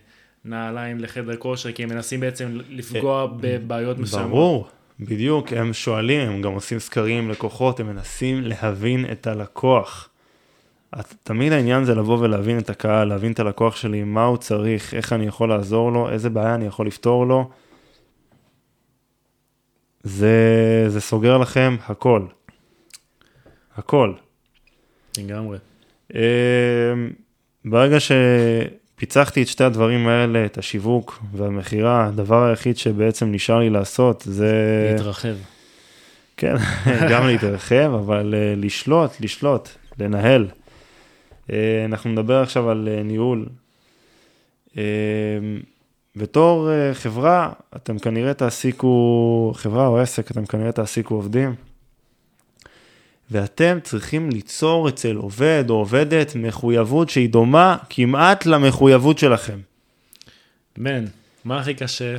נעליים 0.45 0.99
לחדר 0.99 1.35
כושר, 1.35 1.71
כי 1.71 1.83
הם 1.83 1.89
מנסים 1.89 2.19
בעצם 2.19 2.57
לפגוע 2.69 3.27
בבעיות 3.39 3.97
מסוימות. 3.99 4.29
ברור, 4.31 4.67
בדיוק, 4.99 5.53
הם 5.53 5.73
שואלים, 5.73 6.29
הם 6.29 6.41
גם 6.41 6.51
עושים 6.51 6.79
סקרים 6.79 7.29
לקוחות, 7.29 7.79
הם 7.79 7.87
מנסים 7.87 8.41
להבין 8.41 9.05
את 9.11 9.27
הלקוח. 9.27 10.09
את- 10.99 11.13
תמיד 11.23 11.51
העניין 11.53 11.83
זה 11.83 11.95
לבוא 11.95 12.17
ולהבין 12.19 12.57
את 12.59 12.69
הקהל, 12.69 13.07
להבין 13.07 13.31
את 13.31 13.39
הלקוח 13.39 13.75
שלי, 13.75 14.03
מה 14.03 14.23
הוא 14.23 14.37
צריך, 14.37 14.93
איך 14.93 15.13
אני 15.13 15.25
יכול 15.27 15.49
לעזור 15.49 15.91
לו, 15.91 16.09
איזה 16.09 16.29
בעיה 16.29 16.55
אני 16.55 16.65
יכול 16.65 16.87
לפתור 16.87 17.27
לו. 17.27 17.49
זה, 20.03 20.85
זה 20.87 21.01
סוגר 21.01 21.37
לכם 21.37 21.75
הכל. 21.85 22.21
הכל. 23.75 24.13
לגמרי. 25.17 25.57
אמ, 26.13 26.19
ברגע 27.65 27.97
שפיצחתי 27.99 29.41
את 29.41 29.47
שתי 29.47 29.63
הדברים 29.63 30.07
האלה, 30.07 30.45
את 30.45 30.57
השיווק 30.57 31.19
והמכירה, 31.33 32.05
הדבר 32.05 32.43
היחיד 32.43 32.77
שבעצם 32.77 33.31
נשאר 33.31 33.59
לי 33.59 33.69
לעשות 33.69 34.23
זה... 34.25 34.91
להתרחב. 34.91 35.35
כן, 36.37 36.55
גם 37.11 37.27
להתרחב, 37.27 37.91
אבל 37.93 38.35
אה, 38.37 38.53
לשלוט, 38.57 39.11
לשלוט, 39.19 39.69
לנהל. 39.99 40.47
אה, 41.51 41.85
אנחנו 41.85 42.09
נדבר 42.09 42.41
עכשיו 42.41 42.69
על 42.69 42.89
אה, 42.91 43.03
ניהול. 43.03 43.45
בתור 46.19 46.71
אה, 46.71 46.93
חברה, 46.93 47.51
אתם 47.75 47.99
כנראה 47.99 48.33
תעסיקו, 48.33 49.53
חברה 49.55 49.87
או 49.87 49.99
עסק, 49.99 50.31
אתם 50.31 50.45
כנראה 50.45 50.71
תעסיקו 50.71 51.15
עובדים, 51.15 51.55
ואתם 53.31 53.77
צריכים 53.83 54.29
ליצור 54.29 54.89
אצל 54.89 55.15
עובד 55.15 55.63
או 55.69 55.75
עובדת 55.75 56.35
מחויבות 56.35 57.09
שהיא 57.09 57.29
דומה 57.29 57.77
כמעט 57.89 58.45
למחויבות 58.45 59.17
שלכם. 59.17 59.59
בן, 60.77 61.05
מה 61.45 61.59
הכי 61.59 61.73
קשה 61.73 62.17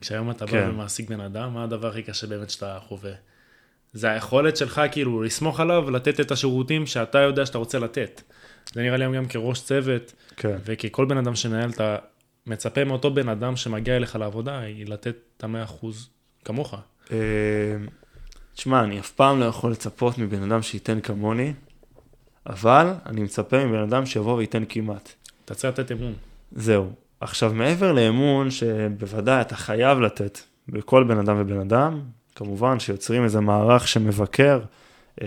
כשהיום 0.00 0.30
אתה 0.30 0.46
בא 0.46 0.52
כן. 0.52 0.68
ומעסיק 0.70 1.08
בן 1.08 1.20
אדם, 1.20 1.54
מה 1.54 1.64
הדבר 1.64 1.88
הכי 1.88 2.02
קשה 2.02 2.26
באמת 2.26 2.50
שאתה 2.50 2.78
חווה? 2.88 3.12
זה 3.92 4.10
היכולת 4.10 4.56
שלך 4.56 4.80
כאילו 4.92 5.22
לסמוך 5.22 5.60
עליו 5.60 5.84
ולתת 5.86 6.20
את 6.20 6.30
השירותים 6.30 6.86
שאתה 6.86 7.18
יודע 7.18 7.46
שאתה 7.46 7.58
רוצה 7.58 7.78
לתת. 7.78 8.22
זה 8.74 8.82
נראה 8.82 8.96
לי 8.96 9.04
היום 9.04 9.14
גם 9.14 9.26
כראש 9.26 9.60
צוות, 9.60 10.12
כן. 10.36 10.56
וככל 10.64 11.04
בן 11.04 11.16
אדם 11.16 11.34
שמנהל, 11.34 11.70
אתה 11.70 11.96
מצפה 12.48 12.84
מאותו 12.84 13.14
בן 13.14 13.28
אדם 13.28 13.56
שמגיע 13.56 13.96
אליך 13.96 14.16
לעבודה, 14.16 14.58
היא 14.58 14.86
לתת 14.86 15.16
את 15.36 15.44
המאה 15.44 15.62
אחוז 15.62 16.08
כמוך. 16.44 16.74
אה, 17.12 17.16
תשמע, 18.54 18.84
אני 18.84 19.00
אף 19.00 19.10
פעם 19.10 19.40
לא 19.40 19.44
יכול 19.44 19.70
לצפות 19.70 20.18
מבן 20.18 20.52
אדם 20.52 20.62
שייתן 20.62 21.00
כמוני, 21.00 21.52
אבל 22.46 22.92
אני 23.06 23.20
מצפה 23.22 23.64
מבן 23.64 23.82
אדם 23.82 24.06
שיבוא 24.06 24.34
וייתן 24.34 24.62
כמעט. 24.68 25.12
אתה 25.44 25.54
צריך 25.54 25.78
לתת 25.78 25.92
אמון. 25.92 26.14
זהו. 26.52 26.90
עכשיו, 27.20 27.52
מעבר 27.54 27.92
לאמון, 27.92 28.50
שבוודאי 28.50 29.40
אתה 29.40 29.56
חייב 29.56 30.00
לתת 30.00 30.38
בכל 30.68 31.04
בן 31.04 31.18
אדם 31.18 31.36
ובן 31.40 31.60
אדם, 31.60 32.00
כמובן 32.34 32.80
שיוצרים 32.80 33.24
איזה 33.24 33.40
מערך 33.40 33.88
שמבקר 33.88 34.60
אה, 35.22 35.26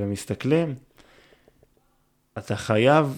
ומסתכלים, 0.00 0.74
אתה 2.38 2.56
חייב 2.56 3.16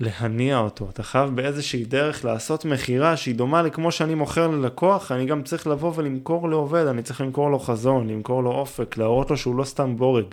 להניע 0.00 0.58
אותו, 0.58 0.88
אתה 0.90 1.02
חייב 1.02 1.30
באיזושהי 1.36 1.84
דרך 1.84 2.24
לעשות 2.24 2.64
מכירה 2.64 3.16
שהיא 3.16 3.34
דומה 3.34 3.62
לכמו 3.62 3.92
שאני 3.92 4.14
מוכר 4.14 4.48
ללקוח, 4.48 5.12
אני 5.12 5.26
גם 5.26 5.42
צריך 5.42 5.66
לבוא 5.66 5.92
ולמכור 5.94 6.48
לעובד, 6.48 6.86
אני 6.86 7.02
צריך 7.02 7.20
למכור 7.20 7.50
לו 7.50 7.58
חזון, 7.58 8.08
למכור 8.08 8.42
לו 8.42 8.50
אופק, 8.50 8.96
להראות 8.96 9.30
לו 9.30 9.36
שהוא 9.36 9.56
לא 9.56 9.64
סתם 9.64 9.96
בורג, 9.96 10.24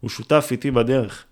הוא 0.00 0.10
שותף 0.10 0.48
איתי 0.50 0.70
בדרך. 0.70 1.24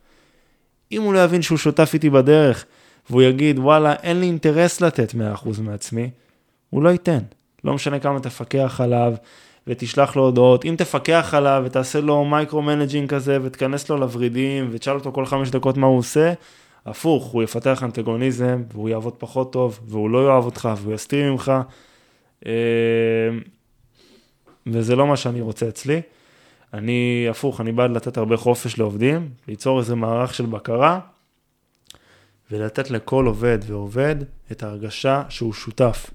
אם 0.93 1.03
הוא 1.03 1.15
לא 1.15 1.25
יבין 1.25 1.43
שהוא 1.43 1.59
שותף 1.59 1.91
איתי 1.95 2.11
בדרך, 2.11 2.65
והוא 3.11 3.23
יגיד, 3.23 3.59
וואלה, 3.59 3.93
אין 3.95 4.21
לי 4.21 4.27
אינטרס 4.27 4.81
לתת 4.81 5.15
100% 5.15 5.61
מעצמי, 5.61 6.11
הוא 6.71 6.83
לא 6.83 6.89
ייתן. 6.89 7.19
לא 7.65 7.75
משנה 7.75 7.99
כמה 7.99 8.21
תפקח 8.21 8.81
עליו 8.81 9.15
ותשלח 9.67 10.17
לו 10.17 10.23
הודעות. 10.23 10.65
אם 10.65 10.75
תפקח 10.79 11.35
עליו 11.37 11.63
ותעשה 11.67 12.01
לו 12.01 12.25
micro-managing 12.25 13.09
כזה 13.11 13.39
ותכנס 13.43 13.91
לו 13.91 13.97
לוורידים 13.97 14.69
ותשאל 14.73 14.95
אותו 14.95 15.13
כל 15.13 15.27
חמש 15.27 15.51
דקות 15.51 15.77
מה 15.77 15.87
הוא 15.87 15.99
עושה, 15.99 16.33
הפוך, 16.87 17.25
הוא 17.25 17.43
יפתח 17.43 17.83
אנטגוניזם 17.83 18.63
והוא 18.73 18.89
יעבוד 18.89 19.15
פחות 19.19 19.53
טוב 19.53 19.81
והוא 19.87 20.11
לא 20.11 20.29
יאהב 20.29 20.45
אותך 20.45 20.69
והוא 20.83 20.95
יסתיר 20.95 21.33
ממך. 21.33 21.53
אה, 22.47 22.53
וזה 24.67 24.97
לא 24.97 25.07
מה 25.07 25.17
שאני 25.17 25.41
רוצה 25.41 25.69
אצלי. 25.69 26.01
אני, 26.75 27.27
הפוך, 27.31 27.61
אני 27.61 27.73
בעד 27.73 27.91
לתת 27.91 28.17
הרבה 28.17 28.37
חופש 28.37 28.79
לעובדים, 28.79 29.31
ליצור 29.49 29.79
איזה 29.81 29.95
מערך 29.95 30.35
של 30.35 30.47
בקרה, 30.47 31.01
ולתת 32.51 32.91
לכל 32.91 33.27
עובד 33.27 33.59
ועובד 33.67 34.17
את 34.53 34.63
ההרגשה 34.63 35.23
שהוא 35.29 35.53
שותף. 35.53 36.11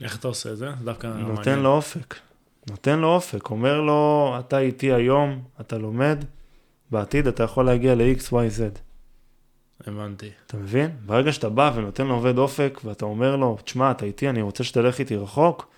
איך 0.00 0.18
אתה 0.18 0.28
עושה 0.28 0.52
את 0.52 0.56
זה? 0.56 0.70
דווקא 0.84 1.06
נותן 1.06 1.34
מעניין. 1.34 1.58
לו 1.58 1.70
אופק. 1.70 2.14
נותן 2.70 2.98
לו 2.98 3.08
אופק, 3.14 3.50
אומר 3.50 3.80
לו, 3.80 4.34
אתה 4.38 4.58
איתי 4.58 4.92
היום, 4.92 5.42
אתה 5.60 5.78
לומד, 5.78 6.24
בעתיד 6.90 7.26
אתה 7.26 7.42
יכול 7.42 7.64
להגיע 7.64 7.94
ל-X, 7.94 8.20
Y, 8.30 8.32
Z. 8.32 8.78
הבנתי. 9.86 10.30
אתה 10.46 10.56
מבין? 10.56 10.90
ברגע 11.06 11.32
שאתה 11.32 11.48
בא 11.48 11.72
ונותן 11.74 12.06
לעובד 12.06 12.38
אופק, 12.38 12.80
ואתה 12.84 13.04
אומר 13.04 13.36
לו, 13.36 13.58
תשמע, 13.64 13.90
אתה 13.90 14.06
איתי, 14.06 14.28
אני 14.28 14.42
רוצה 14.42 14.64
שתלך 14.64 14.98
איתי 14.98 15.16
רחוק, 15.16 15.68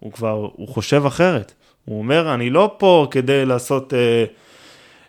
הוא 0.00 0.12
כבר, 0.12 0.48
הוא 0.52 0.68
חושב 0.68 1.06
אחרת. 1.06 1.52
הוא 1.84 1.98
אומר, 1.98 2.34
אני 2.34 2.50
לא 2.50 2.74
פה 2.78 3.06
כדי 3.10 3.46
לעשות 3.46 3.94
אה, 3.94 4.24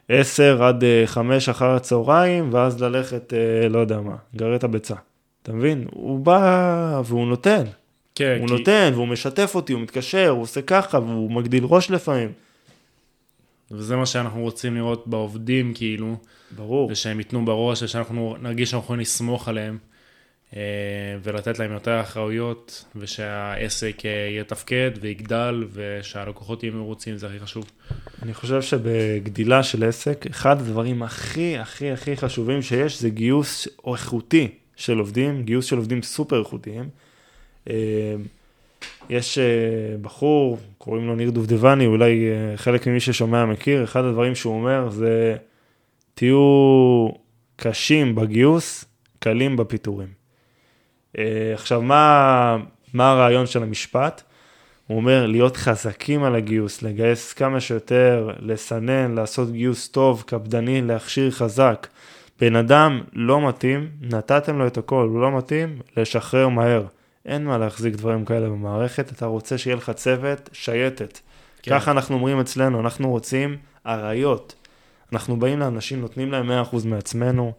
10 0.10 0.64
עד 0.64 0.84
אה, 0.84 1.04
5 1.06 1.50
אחר 1.50 1.70
הצהריים, 1.70 2.50
ואז 2.54 2.82
ללכת, 2.82 3.34
אה, 3.34 3.70
לא 3.70 3.80
יודע 3.80 4.02
מה, 4.02 4.16
גרד 4.36 4.64
הביצה. 4.64 4.96
אתה 5.44 5.54
מבין? 5.54 5.86
הוא 5.92 6.20
בא 6.20 7.02
והוא 7.06 7.28
נותן. 7.28 7.64
כן, 8.16 8.38
הוא 8.40 8.48
כי 8.48 8.54
נותן, 8.54 8.92
והוא 8.94 9.08
משתף 9.08 9.56
אותי, 9.56 9.74
הוא 9.74 9.82
מתקשר, 9.82 10.30
הוא 10.30 10.42
עושה 10.42 10.62
ככה, 10.62 11.00
והוא 11.00 11.32
מגדיל 11.32 11.64
ראש 11.64 11.92
לפעמים. 11.92 12.32
וזה 13.72 13.96
מה 13.96 14.06
שאנחנו 14.06 14.42
רוצים 14.42 14.76
לראות 14.76 15.08
בעובדים, 15.08 15.74
כאילו, 15.74 16.18
ברור. 16.56 16.90
ושהם 16.92 17.20
ייתנו 17.20 17.46
בראש, 17.46 17.84
ושאנחנו 17.84 18.36
נרגיש 18.42 18.72
שאנחנו 18.72 18.86
יכולים 18.86 19.02
לסמוך 19.02 19.48
עליהם, 19.48 19.78
אה, 20.56 20.62
ולתת 21.24 21.60
להם 21.60 21.72
יותר 21.72 22.02
אחריות, 22.02 22.86
ושהעסק 22.96 24.06
אה, 24.06 24.40
יתפקד 24.42 24.92
ויגדל, 25.02 25.64
ושהלקוחות 25.74 26.64
יהיו 26.64 26.74
מרוצים, 26.74 27.18
זה 27.18 27.28
הכי 27.28 27.40
חשוב. 27.40 27.72
אני 28.24 28.34
חושב 28.34 28.62
שבגדילה 28.62 29.64
של 29.64 29.84
עסק, 29.84 30.26
אחד 30.30 30.60
הדברים 30.62 31.04
הכי 31.04 31.58
הכי 31.58 31.92
הכי 31.92 32.18
חשובים 32.18 32.62
שיש 32.62 33.02
זה 33.02 33.10
גיוס 33.10 33.68
איכותי 33.88 34.48
של 34.76 35.00
עובדים, 35.00 35.44
גיוס 35.44 35.66
של 35.66 35.78
עובדים 35.78 36.04
סופר 36.04 36.40
איכותיים. 36.40 36.90
יש 39.10 39.38
אה, 39.38 39.44
בחור, 40.02 40.58
קוראים 40.78 41.08
לו 41.08 41.16
ניר 41.16 41.30
דובדבני, 41.30 41.86
אולי 41.86 42.28
אה, 42.30 42.58
חלק 42.58 42.88
ממי 42.88 43.00
ששומע 43.00 43.46
מכיר, 43.46 43.84
אחד 43.84 44.04
הדברים 44.04 44.36
שהוא 44.36 44.56
אומר 44.56 44.90
זה, 44.90 45.36
תהיו 46.14 47.10
קשים 47.56 48.16
בגיוס, 48.16 48.86
קלים 49.20 49.58
בפיטורים. 49.58 50.08
אה, 51.18 51.52
עכשיו, 51.54 51.82
מה, 51.82 52.58
מה 52.94 53.12
הרעיון 53.12 53.48
של 53.48 53.64
המשפט? 53.64 54.22
הוא 54.88 54.98
אומר 54.98 55.26
להיות 55.26 55.58
חזקים 55.58 56.24
על 56.24 56.36
הגיוס, 56.36 56.82
לגייס 56.82 57.34
כמה 57.34 57.60
שיותר, 57.60 58.30
לסנן, 58.40 59.16
לעשות 59.16 59.52
גיוס 59.52 59.88
טוב, 59.88 60.24
קפדני, 60.28 60.82
להכשיר 60.82 61.32
חזק. 61.32 61.88
בן 62.40 62.56
אדם 62.56 63.02
לא 63.14 63.48
מתאים, 63.48 63.90
נתתם 64.02 64.58
לו 64.58 64.68
את 64.68 64.78
הכל, 64.78 65.08
הוא 65.12 65.22
לא 65.22 65.38
מתאים, 65.38 65.80
לשחרר 65.98 66.50
מהר. 66.50 66.86
אין 67.26 67.46
מה 67.46 67.58
להחזיק 67.58 67.96
דברים 67.96 68.26
כאלה 68.26 68.50
במערכת, 68.50 69.12
אתה 69.12 69.26
רוצה 69.26 69.58
שיהיה 69.58 69.76
לך 69.76 69.90
צוות, 69.90 70.50
שייטת. 70.54 71.20
כן. 71.62 71.72
ככה 71.72 71.92
אנחנו 71.92 72.16
אומרים 72.16 72.40
אצלנו, 72.40 72.80
אנחנו 72.80 73.10
רוצים 73.10 73.58
אריות. 73.88 74.56
אנחנו 75.14 75.40
באים 75.40 75.60
לאנשים, 75.60 76.02
נותנים 76.02 76.32
להם 76.32 76.52
100% 76.74 76.88
מעצמנו, 76.88 77.54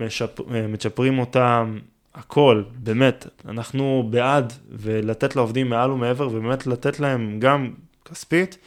משפ... 0.00 0.40
מצ'פרים 0.68 1.18
אותם, 1.18 1.78
הכל, 2.14 2.62
באמת, 2.74 3.26
אנחנו 3.48 4.08
בעד, 4.10 4.52
ולתת 4.70 5.36
לעובדים 5.36 5.70
מעל 5.70 5.90
ומעבר, 5.90 6.28
ובאמת 6.28 6.66
לתת 6.66 7.00
להם 7.00 7.40
גם 7.40 7.72
כספית, 8.04 8.58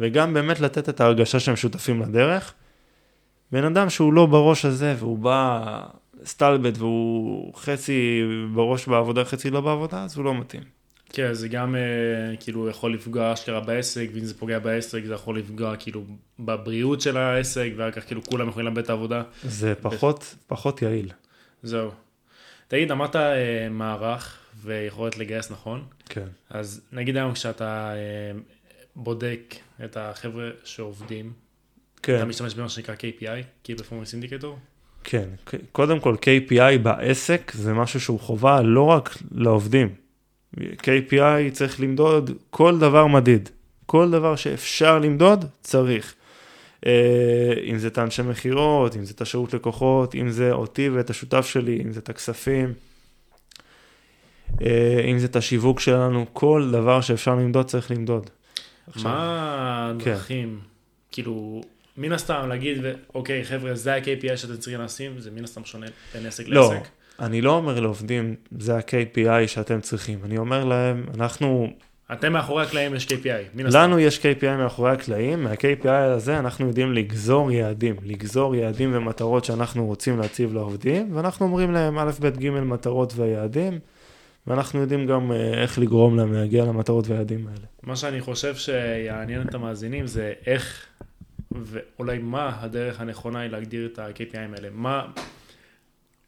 וגם 0.00 0.34
באמת 0.34 0.60
לתת 0.60 0.88
את 0.88 1.00
ההרגשה 1.00 1.40
שהם 1.40 1.56
שותפים 1.56 2.02
לדרך. 2.02 2.54
בן 3.52 3.64
אדם 3.64 3.90
שהוא 3.90 4.12
לא 4.12 4.26
בראש 4.26 4.64
הזה, 4.64 4.94
והוא 4.98 5.18
בא 5.18 5.80
סטלבט, 6.24 6.78
והוא 6.78 7.54
חצי 7.54 8.22
בראש 8.54 8.88
בעבודה, 8.88 9.24
חצי 9.24 9.50
לא 9.50 9.60
בעבודה, 9.60 10.04
אז 10.04 10.16
הוא 10.16 10.24
לא 10.24 10.34
מתאים. 10.34 10.62
כן, 11.12 11.34
זה 11.34 11.48
גם 11.48 11.74
אה, 11.74 12.36
כאילו 12.40 12.68
יכול 12.68 12.94
לפגוע 12.94 13.32
אשכרה 13.32 13.60
בעסק, 13.60 14.08
ואם 14.14 14.24
זה 14.24 14.38
פוגע 14.38 14.58
בעסק 14.58 15.04
זה 15.04 15.14
יכול 15.14 15.38
לפגוע 15.38 15.76
כאילו 15.76 16.04
בבריאות 16.38 17.00
של 17.00 17.16
העסק, 17.16 17.70
ואחר 17.76 17.90
כך 17.90 18.06
כאילו 18.06 18.22
כולם 18.24 18.48
יכולים 18.48 18.68
לאבד 18.68 18.82
את 18.82 18.90
העבודה. 18.90 19.22
זה 19.42 19.74
פחות, 19.74 20.34
פחות 20.46 20.82
יעיל. 20.82 21.10
זהו. 21.62 21.90
תגיד, 22.68 22.90
אמרת 22.90 23.16
אה, 23.16 23.68
מערך 23.70 24.38
ויכולת 24.62 25.18
לגייס 25.18 25.50
נכון, 25.50 25.84
כן. 26.08 26.26
אז 26.50 26.80
נגיד 26.92 27.16
היום 27.16 27.32
כשאתה 27.32 27.92
אה, 27.94 28.40
בודק 28.96 29.54
את 29.84 29.96
החבר'ה 29.96 30.50
שעובדים, 30.64 31.32
אתה 31.94 32.02
כן, 32.02 32.24
משתמש 32.24 32.54
במה 32.54 32.68
שנקרא 32.68 32.94
KPI, 32.94 33.66
Key 33.66 33.78
Performance 33.78 34.14
Indicator? 34.14 34.71
כן. 35.04 35.28
קודם 35.72 36.00
כל, 36.00 36.14
KPI 36.14 36.78
בעסק 36.82 37.52
זה 37.54 37.74
משהו 37.74 38.00
שהוא 38.00 38.20
חובה 38.20 38.62
לא 38.62 38.82
רק 38.82 39.18
לעובדים. 39.32 39.88
KPI 40.56 41.50
צריך 41.52 41.80
למדוד 41.80 42.30
כל 42.50 42.78
דבר 42.78 43.06
מדיד. 43.06 43.48
כל 43.86 44.10
דבר 44.10 44.36
שאפשר 44.36 44.98
למדוד, 44.98 45.44
צריך. 45.62 46.14
אה, 46.86 47.54
אם 47.64 47.78
זה 47.78 47.86
את 47.86 47.98
האנשי 47.98 48.22
מכירות, 48.22 48.96
אם 48.96 49.04
זה 49.04 49.12
את 49.16 49.20
השירות 49.20 49.54
לקוחות, 49.54 50.14
אם 50.14 50.30
זה 50.30 50.52
אותי 50.52 50.88
ואת 50.88 51.10
השותף 51.10 51.46
שלי, 51.46 51.82
אם 51.84 51.92
זה 51.92 52.00
את 52.00 52.08
הכספים, 52.08 52.72
אה, 54.62 55.00
אם 55.10 55.18
זה 55.18 55.26
את 55.26 55.36
השיווק 55.36 55.80
שלנו, 55.80 56.26
כל 56.32 56.68
דבר 56.72 57.00
שאפשר 57.00 57.34
למדוד 57.34 57.66
צריך 57.66 57.90
למדוד. 57.90 58.30
עכשיו, 58.86 59.10
מה 59.10 59.92
כן. 59.98 60.10
הדרכים, 60.10 60.60
כאילו, 61.10 61.62
מן 61.96 62.12
הסתם 62.12 62.48
להגיד, 62.48 62.78
אוקיי 63.14 63.44
חבר'ה, 63.44 63.74
זה 63.74 63.94
ה-KPI 63.94 64.36
שאתם 64.36 64.56
צריכים 64.56 64.80
לשים, 64.80 65.20
זה 65.20 65.30
מן 65.30 65.44
הסתם 65.44 65.64
שונה 65.64 65.86
בין 66.14 66.26
עסק 66.26 66.48
לא, 66.48 66.72
לעסק. 66.72 66.88
אני 67.20 67.40
לא 67.40 67.56
אומר 67.56 67.80
לעובדים, 67.80 68.34
זה 68.58 68.76
ה-KPI 68.76 69.46
שאתם 69.46 69.80
צריכים. 69.80 70.18
אני 70.24 70.38
אומר 70.38 70.64
להם, 70.64 71.06
אנחנו, 71.14 71.72
אתם 72.12 72.32
מאחורי 72.32 72.62
הקלעים 72.62 72.94
יש 72.94 73.06
KPI, 73.06 73.54
מן 73.54 73.66
הסתם. 73.66 73.78
לנו 73.78 73.98
יש 73.98 74.18
KPI 74.18 74.56
מאחורי 74.58 74.90
הקלעים, 74.90 75.44
מה-KPI 75.44 75.88
הזה 75.88 76.38
אנחנו 76.38 76.66
יודעים 76.66 76.92
לגזור 76.92 77.52
יעדים, 77.52 77.96
לגזור 78.02 78.54
יעדים 78.54 78.90
ומטרות 78.94 79.44
שאנחנו 79.44 79.86
רוצים 79.86 80.18
להציב 80.18 80.54
לעובדים, 80.54 81.16
ואנחנו 81.16 81.46
אומרים 81.46 81.72
להם 81.72 81.98
א', 81.98 82.10
ב', 82.20 82.38
ג', 82.38 82.50
מטרות 82.50 83.12
והיעדים, 83.16 83.78
ואנחנו 84.46 84.80
יודעים 84.80 85.06
גם 85.06 85.32
אה, 85.32 85.62
איך 85.62 85.78
לגרום 85.78 86.16
להם 86.16 86.32
להגיע 86.32 86.64
למטרות 86.64 87.08
והיעדים 87.08 87.46
האלה. 87.46 87.66
מה 87.82 87.96
שאני 87.96 88.20
חושב 88.20 88.54
שיעניין 88.54 89.42
את 89.48 89.54
המאזינים 89.54 90.06
זה 90.06 90.32
איך, 90.46 90.86
ואולי 91.62 92.18
מה 92.18 92.58
הדרך 92.60 93.00
הנכונה 93.00 93.40
היא 93.40 93.50
להגדיר 93.50 93.86
את 93.86 93.98
ה-KPI 93.98 94.38
האלה. 94.38 94.68
מה, 94.70 95.06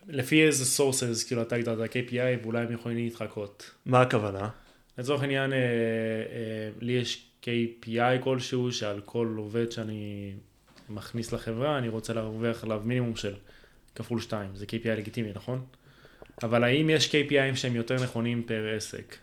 לפי 0.08 0.46
איזה 0.46 0.82
sources, 0.82 1.26
כאילו 1.26 1.42
אתה 1.42 1.56
הגדרת 1.56 1.90
KPI 1.90 2.42
ואולי 2.42 2.64
הם 2.64 2.72
יכולים 2.72 2.96
להתחקות. 2.96 3.70
מה 3.86 4.00
הכוונה? 4.00 4.48
לצורך 4.98 5.22
העניין, 5.22 5.52
אה, 5.52 5.58
אה, 5.58 5.62
לי 6.80 6.92
יש 6.92 7.26
KPI 7.42 8.20
כלשהו 8.20 8.72
שעל 8.72 9.00
כל 9.04 9.34
עובד 9.36 9.72
שאני 9.72 10.32
מכניס 10.88 11.32
לחברה, 11.32 11.78
אני 11.78 11.88
רוצה 11.88 12.12
להרוויח 12.12 12.64
עליו 12.64 12.82
מינימום 12.84 13.16
של 13.16 13.34
כפול 13.94 14.20
2, 14.20 14.50
זה 14.54 14.64
KPI 14.64 14.88
לגיטימי, 14.88 15.30
נכון? 15.34 15.64
אבל 16.42 16.64
האם 16.64 16.90
יש 16.90 17.14
KPIים 17.14 17.56
שהם 17.56 17.76
יותר 17.76 18.02
נכונים 18.02 18.42
פר 18.42 18.74
עסק? 18.76 19.16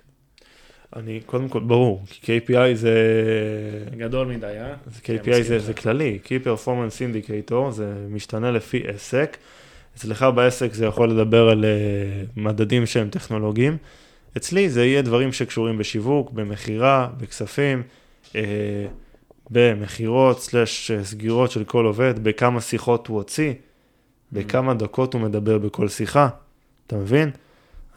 אני, 0.95 1.21
קודם 1.25 1.49
כל, 1.49 1.60
ברור, 1.60 2.04
כי 2.10 2.39
KPI 2.39 2.73
זה... 2.75 2.95
גדול 3.97 4.27
מדי, 4.27 4.45
אה? 4.45 4.73
זה 4.88 5.01
כן, 5.04 5.15
KPI 5.15 5.41
זה. 5.43 5.60
זה 5.60 5.73
כללי, 5.73 6.19
Key 6.25 6.45
Performance 6.45 6.67
Indicator, 6.99 7.71
זה 7.71 7.93
משתנה 8.10 8.51
לפי 8.51 8.84
עסק. 8.88 9.38
אצלך 9.95 10.25
בעסק 10.36 10.73
זה 10.73 10.86
יכול 10.86 11.12
לדבר 11.12 11.49
על 11.49 11.65
אה, 11.65 12.23
מדדים 12.36 12.86
שהם 12.86 13.10
טכנולוגיים. 13.10 13.77
אצלי 14.38 14.69
זה 14.69 14.86
יהיה 14.86 15.01
דברים 15.01 15.34
שקשורים 15.34 15.77
בשיווק, 15.77 16.32
במכירה, 16.32 17.08
בכספים, 17.17 17.84
אה, 18.36 18.41
במכירות, 19.49 20.41
סלש 20.41 20.91
אה, 20.91 21.04
סגירות 21.04 21.51
של 21.51 21.63
כל 21.63 21.86
עובד, 21.86 22.23
בכמה 22.23 22.62
שיחות 22.62 23.08
הוא 23.08 23.17
הוציא, 23.17 23.54
בכמה 24.32 24.73
דקות 24.73 25.13
הוא 25.13 25.21
מדבר 25.21 25.58
בכל 25.58 25.88
שיחה, 25.88 26.30
אתה 26.88 26.95
מבין? 26.95 27.32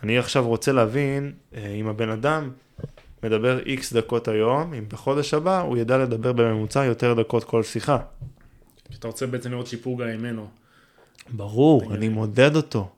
אני 0.05 0.19
עכשיו 0.19 0.49
רוצה 0.49 0.73
להבין 0.73 1.33
אה, 1.55 1.67
אם 1.67 1.89
הבן 1.89 2.09
אדם 2.09 2.51
מדבר 3.23 3.59
איקס 3.67 3.93
דקות 3.93 4.29
היום, 4.29 4.75
אם 4.75 4.85
בחודש 4.89 5.35
הבא 5.35 5.61
הוא 5.61 5.77
ידע 5.77 5.99
לדבר 5.99 6.33
בממוצע 6.33 6.85
יותר 6.85 7.15
דקות 7.15 7.45
כל 7.45 7.63
שיחה. 7.63 7.99
אתה 8.99 9.07
רוצה 9.07 9.27
בעצם 9.27 9.51
לראות 9.51 9.67
שיפור 9.67 9.99
גם 9.99 10.09
ממנו. 10.09 10.47
ברור, 11.31 11.95
אני 11.95 12.09
מודד 12.09 12.57
אותו. 12.57 12.91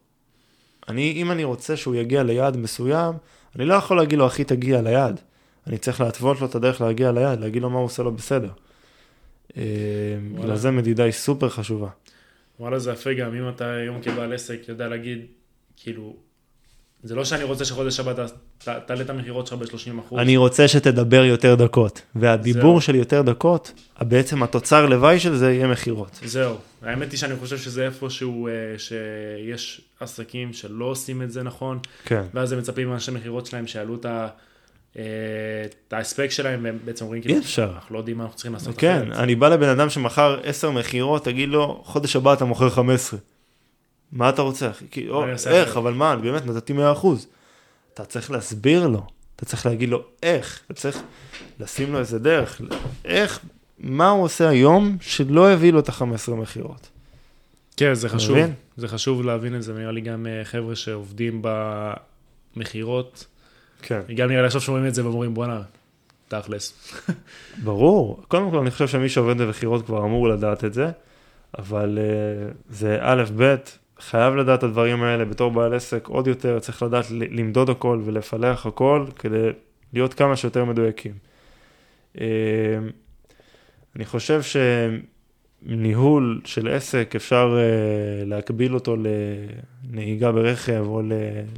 אני, 0.88 1.12
אם 1.12 1.30
אני 1.30 1.44
רוצה 1.44 1.76
שהוא 1.76 1.94
יגיע 1.94 2.22
ליעד 2.22 2.56
מסוים, 2.56 3.14
אני 3.56 3.64
לא 3.64 3.74
יכול 3.74 3.96
להגיד 3.96 4.18
לו, 4.18 4.26
אחי, 4.26 4.44
תגיע 4.44 4.82
ליעד. 4.82 5.20
אני 5.66 5.78
צריך 5.78 6.00
להתוות 6.00 6.40
לו 6.40 6.46
את 6.46 6.54
הדרך 6.54 6.80
להגיע 6.80 7.12
ליעד, 7.12 7.40
להגיד 7.40 7.62
לו 7.62 7.70
מה 7.70 7.78
הוא 7.78 7.84
עושה 7.84 8.02
לו 8.02 8.12
בסדר. 8.12 8.50
אה, 9.56 9.62
בגלל 10.34 10.56
זה 10.56 10.70
מדידה 10.70 11.04
היא 11.04 11.12
סופר 11.12 11.48
חשובה. 11.48 11.88
וואלה 12.60 12.78
זה 12.78 12.92
יפה 12.92 13.12
גם 13.12 13.34
אם 13.34 13.48
אתה 13.48 13.72
היום 13.72 14.02
כבעל 14.02 14.32
עסק 14.32 14.58
יודע 14.68 14.88
להגיד, 14.88 15.18
כאילו, 15.76 16.16
זה 17.06 17.14
לא 17.14 17.24
שאני 17.24 17.44
רוצה 17.44 17.64
שחודש 17.64 18.00
הבא 18.00 18.26
תעלה 18.86 19.00
את 19.00 19.10
המכירות 19.10 19.46
שלך 19.46 19.58
ב-30 19.58 20.00
אחוז. 20.06 20.18
אני 20.18 20.36
רוצה 20.36 20.68
שתדבר 20.68 21.24
יותר 21.24 21.54
דקות, 21.54 22.02
והדיבור 22.14 22.62
זהו. 22.72 22.80
של 22.80 22.94
יותר 22.94 23.22
דקות, 23.22 23.72
בעצם 24.00 24.42
התוצר 24.42 24.86
לוואי 24.86 25.20
של 25.20 25.36
זה 25.36 25.52
יהיה 25.52 25.66
מכירות. 25.66 26.20
זהו, 26.24 26.54
האמת 26.82 27.10
היא 27.12 27.18
שאני 27.18 27.36
חושב 27.36 27.58
שזה 27.58 27.84
איפשהו, 27.86 28.48
אה, 28.48 28.52
שיש 28.78 29.80
עסקים 30.00 30.52
שלא 30.52 30.84
עושים 30.84 31.22
את 31.22 31.32
זה 31.32 31.42
נכון, 31.42 31.78
כן. 32.04 32.22
ואז 32.34 32.52
הם 32.52 32.58
מצפים 32.58 32.88
מאנשי 32.90 33.10
מכירות 33.10 33.46
שלהם 33.46 33.66
שיעלו 33.66 33.94
את 33.94 34.04
ה- 34.04 34.28
אה, 34.98 35.02
את 35.86 35.92
ההספק 35.92 36.30
שלהם, 36.30 36.60
והם 36.64 36.78
בעצם 36.84 37.04
אומרים 37.04 37.22
כאילו, 37.22 37.34
אי 37.34 37.40
אפשר. 37.40 37.70
אנחנו 37.74 37.94
לא 37.94 37.98
יודעים 37.98 38.16
מה 38.18 38.24
אנחנו 38.24 38.36
צריכים 38.36 38.52
לעשות 38.52 38.74
כן. 38.78 39.12
אני 39.12 39.34
בא 39.34 39.48
לבן 39.48 39.68
אדם 39.68 39.90
שמכר 39.90 40.40
10 40.44 40.70
מכירות, 40.70 41.24
תגיד 41.24 41.48
לו, 41.48 41.80
חודש 41.84 42.16
הבא 42.16 42.32
אתה 42.32 42.44
מוכר 42.44 42.70
15. 42.70 43.20
מה 44.12 44.28
אתה 44.28 44.42
רוצה, 44.42 44.70
אחי? 44.70 45.06
עושה 45.08 45.50
איך. 45.50 45.76
אבל 45.76 45.92
מה, 45.92 46.16
באמת 46.16 46.46
נתתי 46.46 46.72
100%. 46.72 47.06
אתה 47.94 48.04
צריך 48.04 48.30
להסביר 48.30 48.86
לו, 48.86 49.06
אתה 49.36 49.44
צריך 49.44 49.66
להגיד 49.66 49.88
לו 49.88 50.02
איך, 50.22 50.60
אתה 50.66 50.74
צריך 50.74 51.02
לשים 51.60 51.92
לו 51.92 51.98
איזה 51.98 52.18
דרך, 52.18 52.60
איך, 53.04 53.40
מה 53.78 54.08
הוא 54.08 54.24
עושה 54.24 54.48
היום 54.48 54.96
שלא 55.00 55.50
הביא 55.50 55.72
לו 55.72 55.78
את 55.78 55.88
ה-15 55.88 56.34
מכירות. 56.34 56.88
כן, 57.76 57.94
זה 57.94 58.08
חשוב, 58.08 58.36
מבין? 58.36 58.52
זה 58.76 58.88
חשוב 58.88 59.22
להבין 59.22 59.56
את 59.56 59.62
זה, 59.62 59.74
ונראה 59.74 59.92
לי 59.92 60.00
גם 60.00 60.26
אה, 60.26 60.44
חבר'ה 60.44 60.76
שעובדים 60.76 61.42
במכירות, 62.56 63.26
כן. 63.82 64.00
גם 64.16 64.28
נראה 64.28 64.40
לי 64.40 64.46
עכשיו 64.46 64.60
שומעים 64.60 64.86
את 64.86 64.94
זה 64.94 65.04
ואומרים 65.04 65.34
בואנה, 65.34 65.62
תכלס. 66.28 66.94
ברור, 67.64 68.22
קודם 68.28 68.50
כל 68.50 68.58
אני 68.58 68.70
חושב 68.70 68.88
שמי 68.88 69.08
שעובד 69.08 69.38
במכירות 69.40 69.86
כבר 69.86 70.04
אמור 70.04 70.28
לדעת 70.28 70.64
את 70.64 70.74
זה, 70.74 70.90
אבל 71.58 71.98
uh, 71.98 72.54
זה 72.70 72.98
א', 73.00 73.24
ב', 73.36 73.54
חייב 74.00 74.34
לדעת 74.34 74.58
את 74.58 74.64
הדברים 74.64 75.02
האלה 75.02 75.24
בתור 75.24 75.50
בעל 75.50 75.74
עסק 75.74 76.08
עוד 76.08 76.26
יותר, 76.26 76.58
צריך 76.58 76.82
לדעת 76.82 77.04
למדוד 77.10 77.70
הכל 77.70 78.00
ולפלח 78.04 78.66
הכל 78.66 79.06
כדי 79.18 79.48
להיות 79.92 80.14
כמה 80.14 80.36
שיותר 80.36 80.64
מדויקים. 80.64 81.12
Uh, 82.16 82.18
אני 83.96 84.04
חושב 84.04 84.40
שניהול 85.62 86.40
של 86.44 86.68
עסק 86.68 87.12
אפשר 87.16 87.56
uh, 87.56 88.26
להקביל 88.26 88.74
אותו 88.74 88.96
לנהיגה 89.90 90.32
ברכב 90.32 90.84
או 90.86 91.02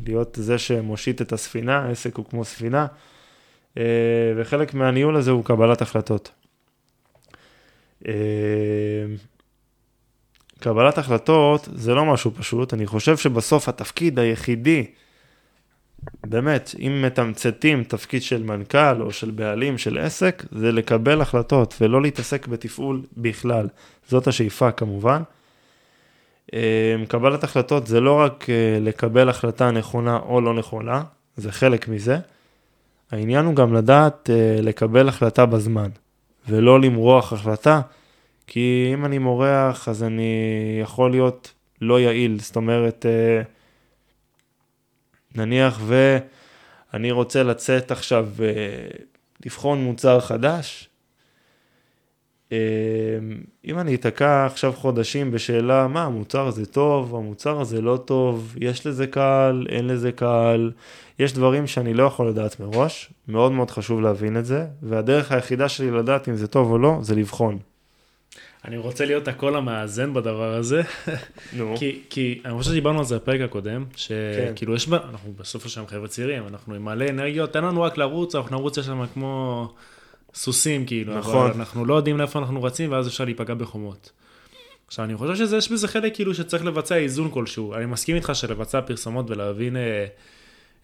להיות 0.07 0.39
זה 0.41 0.59
שמושיט 0.59 1.23
את 1.23 1.33
הספינה, 1.33 1.79
העסק 1.79 2.17
הוא 2.17 2.25
כמו 2.25 2.45
ספינה. 2.45 2.87
אה, 3.79 4.33
וחלק 4.37 4.75
מהניהול 4.75 5.17
הזה 5.17 5.31
הוא 5.31 5.45
קבלת 5.45 5.83
החלטות. 5.83 6.31
אה, 10.59 10.65
קבלת 10.65 10.99
החלטות 10.99 11.69
זה 11.73 11.95
לא 11.95 12.05
משהו 12.05 12.31
פשוט, 12.35 12.75
אני 12.75 12.87
חושב 12.87 13.17
שבסוף 13.17 13.69
התפקיד 13.69 14.19
היחידי, 14.19 14.87
באמת, 16.27 16.75
אם 16.79 17.03
מתמצתים 17.07 17.85
תפקיד 17.85 18.23
של 18.23 18.43
מנכ"ל 18.43 19.03
או 19.03 19.13
של 19.13 19.31
בעלים 19.31 19.79
של 19.79 19.99
עסק, 19.99 20.45
זה 20.53 20.73
לקבל 20.73 21.21
החלטות 21.21 21.75
ולא 21.81 22.03
להתעסק 22.03 22.47
בתפעול 22.47 23.03
בכלל. 23.17 23.69
זאת 24.09 24.27
השאיפה 24.27 24.71
כמובן. 24.71 25.23
אה, 26.55 26.95
קבלת 27.09 27.45
החלטות 27.45 27.87
זה 27.87 28.01
לא 28.01 28.21
רק 28.21 28.47
אה, 28.51 28.79
לקבל 28.81 29.29
החלטה 29.29 29.71
נכונה 29.71 30.19
או 30.29 30.41
לא 30.41 30.55
נכונה, 30.55 31.03
זה 31.37 31.53
חלק 31.53 31.89
מזה. 31.89 32.19
העניין 33.11 33.45
הוא 33.45 33.55
גם 33.55 33.75
לדעת 33.75 34.31
uh, 34.31 34.63
לקבל 34.63 35.09
החלטה 35.09 35.47
בזמן, 35.47 35.89
ולא 36.49 36.81
למרוח 36.81 37.33
החלטה, 37.33 37.81
כי 38.51 38.91
אם 38.95 39.05
אני 39.05 39.19
מורח, 39.19 39.89
אז 39.89 40.03
אני 40.03 40.33
יכול 40.83 41.11
להיות 41.11 41.53
לא 41.81 42.01
יעיל. 42.01 42.39
זאת 42.41 42.57
אומרת, 42.57 43.07
אה, 43.07 43.43
נניח 45.35 45.81
ואני 45.87 47.11
רוצה 47.11 47.43
לצאת 47.43 47.91
עכשיו, 47.91 48.29
אה, 48.43 48.55
לבחון 49.47 49.85
מוצר 49.85 50.21
חדש, 50.21 50.89
אה, 52.53 52.59
אם 53.65 53.79
אני 53.79 53.95
אתקע 53.95 54.47
עכשיו 54.47 54.73
חודשים 54.73 55.31
בשאלה 55.31 55.89
מה 55.89 56.05
המוצר 56.05 56.47
הזה 56.47 56.67
טוב, 56.67 57.17
המוצר 57.17 57.61
הזה 57.61 57.81
לא 57.81 57.97
טוב, 58.05 58.55
יש 58.61 58.87
לזה 58.87 59.07
קהל, 59.07 59.67
אין 59.69 59.87
לזה 59.87 60.13
קהל, 60.13 60.73
יש 61.19 61.33
דברים 61.33 61.67
שאני 61.67 61.95
לא 61.95 62.03
יכול 62.03 62.29
לדעת 62.29 62.61
מראש, 62.61 63.13
מאוד 63.29 63.53
מאוד 63.53 63.71
חשוב 63.71 64.01
להבין 64.01 64.37
את 64.37 64.45
זה, 64.45 64.67
והדרך 64.83 65.33
היחידה 65.33 65.69
שלי 65.69 65.91
לדעת 65.91 66.29
אם 66.29 66.37
זה 66.37 66.47
טוב 66.47 66.71
או 66.71 66.79
לא, 66.79 66.99
זה 67.01 67.15
לבחון. 67.15 67.59
אני 68.69 68.77
רוצה 68.77 69.05
להיות 69.05 69.29
הקול 69.29 69.57
המאזן 69.57 70.15
בדבר 70.15 70.55
הזה, 70.55 70.83
נו. 71.53 71.75
כי, 71.79 72.01
כי 72.11 72.41
אני 72.45 72.59
חושב 72.59 72.71
שדיברנו 72.71 72.99
על 72.99 73.05
זה 73.05 73.17
בפרק 73.17 73.41
הקודם, 73.41 73.85
כן. 73.85 73.97
שכאילו 73.97 74.75
יש, 74.75 74.89
בה- 74.89 74.99
אנחנו 75.11 75.33
בסוף 75.37 75.67
השם 75.67 75.87
חבר'ה 75.87 76.09
צעירים, 76.09 76.47
אנחנו 76.47 76.75
עם 76.75 76.85
מלא 76.85 77.09
אנרגיות, 77.09 77.53
תן 77.53 77.65
לנו 77.65 77.83
רק 77.83 77.97
לרוץ, 77.97 78.35
אנחנו 78.35 78.57
נרוץ 78.57 78.79
לשם 78.79 79.07
כמו 79.15 79.69
סוסים 80.35 80.87
כאילו, 80.87 81.19
נכון. 81.19 81.37
אבל 81.37 81.53
אנחנו 81.57 81.85
לא 81.85 81.95
יודעים 81.95 82.19
לאיפה 82.19 82.39
אנחנו 82.39 82.63
רצים, 82.63 82.93
ואז 82.93 83.09
אפשר 83.09 83.25
להיפגע 83.25 83.55
בחומות. 83.55 84.11
עכשיו, 84.87 85.05
אני 85.05 85.17
חושב 85.17 85.47
שיש 85.47 85.73
בזה 85.73 85.89
חלק 85.89 86.15
כאילו 86.15 86.35
שצריך 86.35 86.65
לבצע 86.65 86.97
איזון 86.97 87.31
כלשהו. 87.31 87.75
אני 87.75 87.87
מסכים 87.87 88.17
איתך 88.17 88.31
שלבצע 88.35 88.81
פרסומות 88.81 89.31
ולהבין 89.31 89.77
אה, 89.77 90.07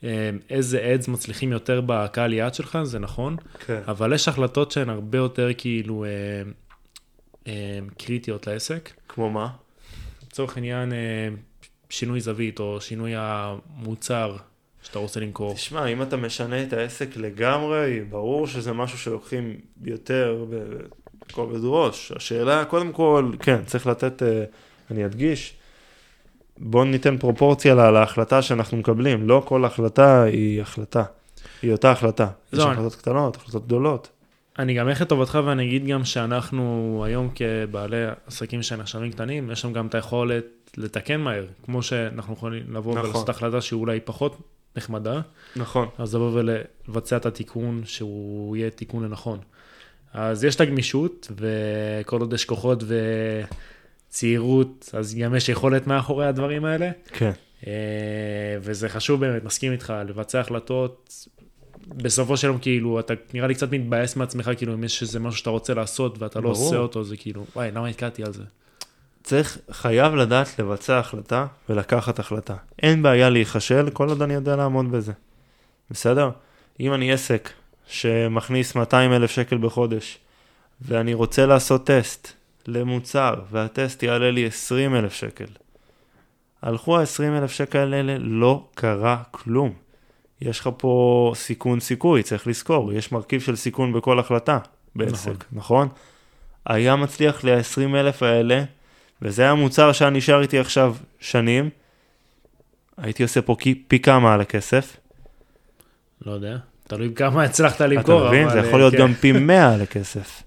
אה, 0.05 0.31
איזה 0.51 0.93
אדס 0.95 1.09
מצליחים 1.09 1.53
יותר 1.53 1.81
בקהל 1.87 2.33
יעד 2.33 2.55
שלך, 2.55 2.79
זה 2.83 2.99
נכון. 2.99 3.37
כן. 3.67 3.81
אבל 3.89 4.13
יש 4.13 4.29
החלטות 4.29 4.73
שהן 4.73 4.91
הרבה 4.91 5.19
יותר 5.19 5.49
כאילו 5.59 6.05
אה, 6.05 6.11
קריטיות 7.99 8.47
לעסק. 8.47 8.91
כמו 9.09 9.31
מה? 9.31 9.49
לצורך 10.31 10.57
העניין 10.57 10.93
אה, 10.93 11.29
שינוי 11.91 12.21
זווית 12.21 12.61
או 12.61 12.81
שינוי 12.81 13.13
המוצר 13.17 14.37
שאתה 14.83 14.99
רוצה 14.99 15.21
למכור. 15.21 15.55
תשמע, 15.55 15.87
אם 15.87 16.03
אתה 16.03 16.17
משנה 16.17 16.63
את 16.63 16.73
העסק 16.73 17.17
לגמרי, 17.17 18.01
ברור 18.11 18.47
שזה 18.47 18.73
משהו 18.73 18.99
שלוקחים 18.99 19.55
יותר 19.85 20.45
בכובד 21.29 21.61
ראש. 21.63 22.13
השאלה, 22.17 22.65
קודם 22.65 22.93
כל, 22.93 23.31
כן, 23.41 23.65
צריך 23.67 23.87
לתת, 23.87 24.23
אה, 24.23 24.45
אני 24.91 25.05
אדגיש, 25.07 25.55
בואו 26.59 26.85
ניתן 26.85 27.19
פרופורציה 27.19 27.75
לה- 27.75 27.91
להחלטה 27.91 28.43
שאנחנו 28.43 28.77
מקבלים. 28.77 29.29
לא 29.29 29.43
כל 29.47 29.65
החלטה 29.65 30.23
היא 30.23 30.63
החלטה, 30.63 31.05
היא 31.63 31.73
אותה 31.73 31.91
החלטה. 31.91 32.29
יש 32.53 32.59
לא, 32.59 32.73
החלטות 32.73 32.95
קטנות, 32.95 33.37
החלטות 33.37 33.67
גדולות. 33.67 34.09
אני 34.59 34.75
גם 34.75 34.89
אלך 34.89 35.01
לטובתך 35.01 35.39
ואני 35.45 35.65
אגיד 35.65 35.87
גם 35.87 36.05
שאנחנו 36.05 37.03
היום 37.07 37.31
כבעלי 37.35 38.05
עסקים 38.27 38.63
שנחשבים 38.63 39.13
קטנים, 39.13 39.51
יש 39.51 39.65
לנו 39.65 39.75
גם 39.75 39.87
את 39.87 39.95
היכולת 39.95 40.45
לתקן 40.77 41.21
מהר, 41.21 41.47
כמו 41.63 41.83
שאנחנו 41.83 42.35
יכולים 42.35 42.63
לבוא 42.75 42.95
נכון. 42.95 43.05
ולעשות 43.05 43.29
החלטה 43.29 43.61
שאולי 43.61 44.01
פחות 44.01 44.37
נחמדה, 44.77 45.21
נכון. 45.57 45.89
אז 45.99 46.15
לבוא 46.15 46.31
ולבצע 46.35 47.17
את 47.17 47.27
התיקון 47.27 47.83
שהוא 47.85 48.57
יהיה 48.57 48.71
תיקון 48.71 49.05
לנכון. 49.05 49.39
אז 50.13 50.45
יש 50.45 50.57
את 50.57 50.61
הגמישות, 50.61 51.33
וכל 51.37 52.21
עוד 52.21 52.33
יש 52.33 52.45
כוחות 52.45 52.85
וצעירות, 54.09 54.91
אז 54.93 55.15
גם 55.15 55.35
יש 55.35 55.49
יכולת 55.49 55.87
מאחורי 55.87 56.27
הדברים 56.27 56.65
האלה. 56.65 56.91
כן. 57.07 57.31
אה, 57.67 57.73
וזה 58.61 58.89
חשוב 58.89 59.21
באמת, 59.21 59.45
מסכים 59.45 59.73
איתך, 59.73 59.93
לבצע 60.09 60.41
החלטות. 60.41 61.27
בסופו 61.89 62.37
של 62.37 62.47
יום, 62.47 62.59
כאילו, 62.59 63.01
אתה 63.01 63.15
נראה 63.35 63.47
לי 63.47 63.55
קצת 63.55 63.73
מתבאס 63.73 64.17
מעצמך, 64.17 64.51
כאילו, 64.57 64.75
אם 64.75 64.85
יש 64.85 65.03
איזה 65.03 65.21
משהו 65.21 65.39
שאתה 65.39 65.51
רוצה 65.51 65.75
לעשות 65.75 66.23
ואתה 66.23 66.41
לא 66.41 66.51
ברור. 66.51 66.65
עושה 66.65 66.77
אותו, 66.77 67.05
זה 67.05 67.17
כאילו, 67.17 67.47
וואי, 67.57 67.71
למה 67.71 67.89
התקעתי 67.89 68.25
על 68.25 68.33
זה? 68.33 68.43
צריך, 69.23 69.59
חייב 69.71 70.15
לדעת 70.15 70.59
לבצע 70.59 70.99
החלטה 70.99 71.47
ולקחת 71.69 72.19
החלטה. 72.19 72.55
אין 72.83 73.03
בעיה 73.03 73.31
להיכשל 73.31 73.91
כל 73.91 74.09
עוד 74.09 74.23
אני 74.23 74.35
יודע 74.35 74.57
לעמוד 74.57 74.93
בזה. 74.93 75.13
בסדר? 75.91 76.31
אם 76.81 76.95
אני 76.95 77.13
עסק 77.13 77.51
שמכניס 77.87 78.75
200 78.75 79.13
אלף 79.13 79.31
שקל 79.31 79.59
בחודש, 79.59 80.19
ואני 80.81 81.15
רוצה 81.15 81.47
לעשות 81.47 81.87
טסט 81.87 82.29
למוצר, 82.67 83.35
והטסט 83.51 84.03
יעלה 84.03 84.31
לי 84.31 84.47
20 84.47 84.95
אלף 84.95 85.13
שקל, 85.13 85.45
הלכו 86.63 86.99
ה-20 86.99 87.39
אלף 87.39 87.53
שקל 87.53 87.95
האלה, 87.95 88.17
לא 88.19 88.69
קרה 88.75 89.23
כלום. 89.31 89.84
יש 90.45 90.61
לך 90.61 90.71
פה 90.77 91.33
סיכון 91.37 91.81
סיכוי, 91.81 92.23
צריך 92.23 92.47
לזכור, 92.47 92.93
יש 92.93 93.13
מרכיב 93.13 93.41
של 93.41 93.57
סיכון 93.57 93.93
בכל 93.93 94.19
החלטה 94.19 94.59
בעסק, 94.97 95.31
נכון. 95.31 95.39
נכון? 95.53 95.89
היה 96.67 96.97
מצליח 96.97 97.45
לי 97.45 97.53
ה-20 97.53 97.97
אלף 97.97 98.23
האלה, 98.23 98.65
וזה 99.23 99.43
היה 99.43 99.55
מוצר 99.55 99.93
שהיה 99.93 100.11
נשאר 100.11 100.43
איתי 100.43 100.59
עכשיו 100.59 100.97
שנים, 101.21 101.71
הייתי 102.97 103.23
עושה 103.23 103.43
פה 103.43 103.57
פי, 103.89 103.99
כמה 103.99 104.35
על 104.35 104.41
הכסף. 104.41 104.97
לא 106.27 106.33
יודע, 106.33 106.57
תלוי 106.87 107.15
כמה 107.15 107.43
הצלחת 107.43 107.81
למכור, 107.81 108.21
אתה 108.21 108.29
מבין? 108.29 108.51
זה 108.51 108.59
יכול 108.59 108.81
להיות 108.81 108.95
כן. 108.95 109.01
גם 109.01 109.15
פי 109.15 109.33
100 109.33 109.75
על 109.75 109.81
הכסף. 109.81 110.43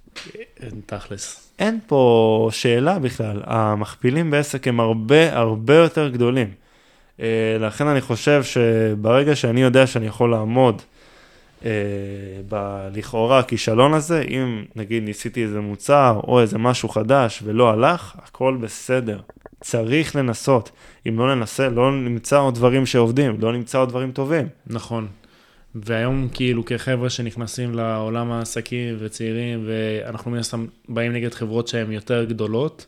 אין 0.60 0.81
תכלס. 0.86 1.51
אין 1.60 1.79
פה 1.88 2.49
שאלה 2.51 2.99
בכלל, 2.99 3.41
המכפילים 3.45 4.31
בעסק 4.31 4.67
הם 4.67 4.79
הרבה 4.79 5.38
הרבה 5.38 5.75
יותר 5.75 6.10
גדולים. 6.10 6.66
אה, 7.21 7.58
לכן 7.60 7.88
אני 7.88 8.01
חושב 8.01 8.43
שברגע 8.43 9.36
שאני 9.36 9.62
יודע 9.62 9.88
שאני 9.88 10.08
יכול 10.08 10.32
לעמוד 10.32 10.82
אה, 11.65 11.71
בלכאורה 12.49 13.39
הכישלון 13.39 13.93
הזה, 13.93 14.21
אם 14.21 14.63
נגיד 14.75 15.03
ניסיתי 15.03 15.43
איזה 15.43 15.60
מוצר 15.60 16.19
או 16.27 16.41
איזה 16.41 16.58
משהו 16.58 16.89
חדש 16.89 17.41
ולא 17.45 17.69
הלך, 17.69 18.15
הכל 18.23 18.58
בסדר. 18.62 19.19
צריך 19.62 20.15
לנסות. 20.15 20.71
אם 21.08 21.19
לא 21.19 21.36
ננסה, 21.36 21.69
לא 21.69 21.91
נמצא 21.91 22.39
עוד 22.39 22.56
דברים 22.56 22.86
שעובדים, 22.86 23.38
לא 23.39 23.53
נמצא 23.53 23.77
עוד 23.77 23.89
דברים 23.89 24.12
טובים. 24.12 24.47
נכון. 24.67 25.08
והיום 25.75 26.27
כאילו 26.34 26.65
כחבר'ה 26.65 27.10
שנכנסים 27.10 27.75
לעולם 27.75 28.32
העסקים 28.32 28.95
וצעירים, 28.99 29.67
ואנחנו 29.67 30.32
מן 30.32 30.38
הסתם 30.38 30.65
באים 30.89 31.13
נגד 31.13 31.34
חברות 31.34 31.67
שהן 31.67 31.91
יותר 31.91 32.23
גדולות, 32.23 32.86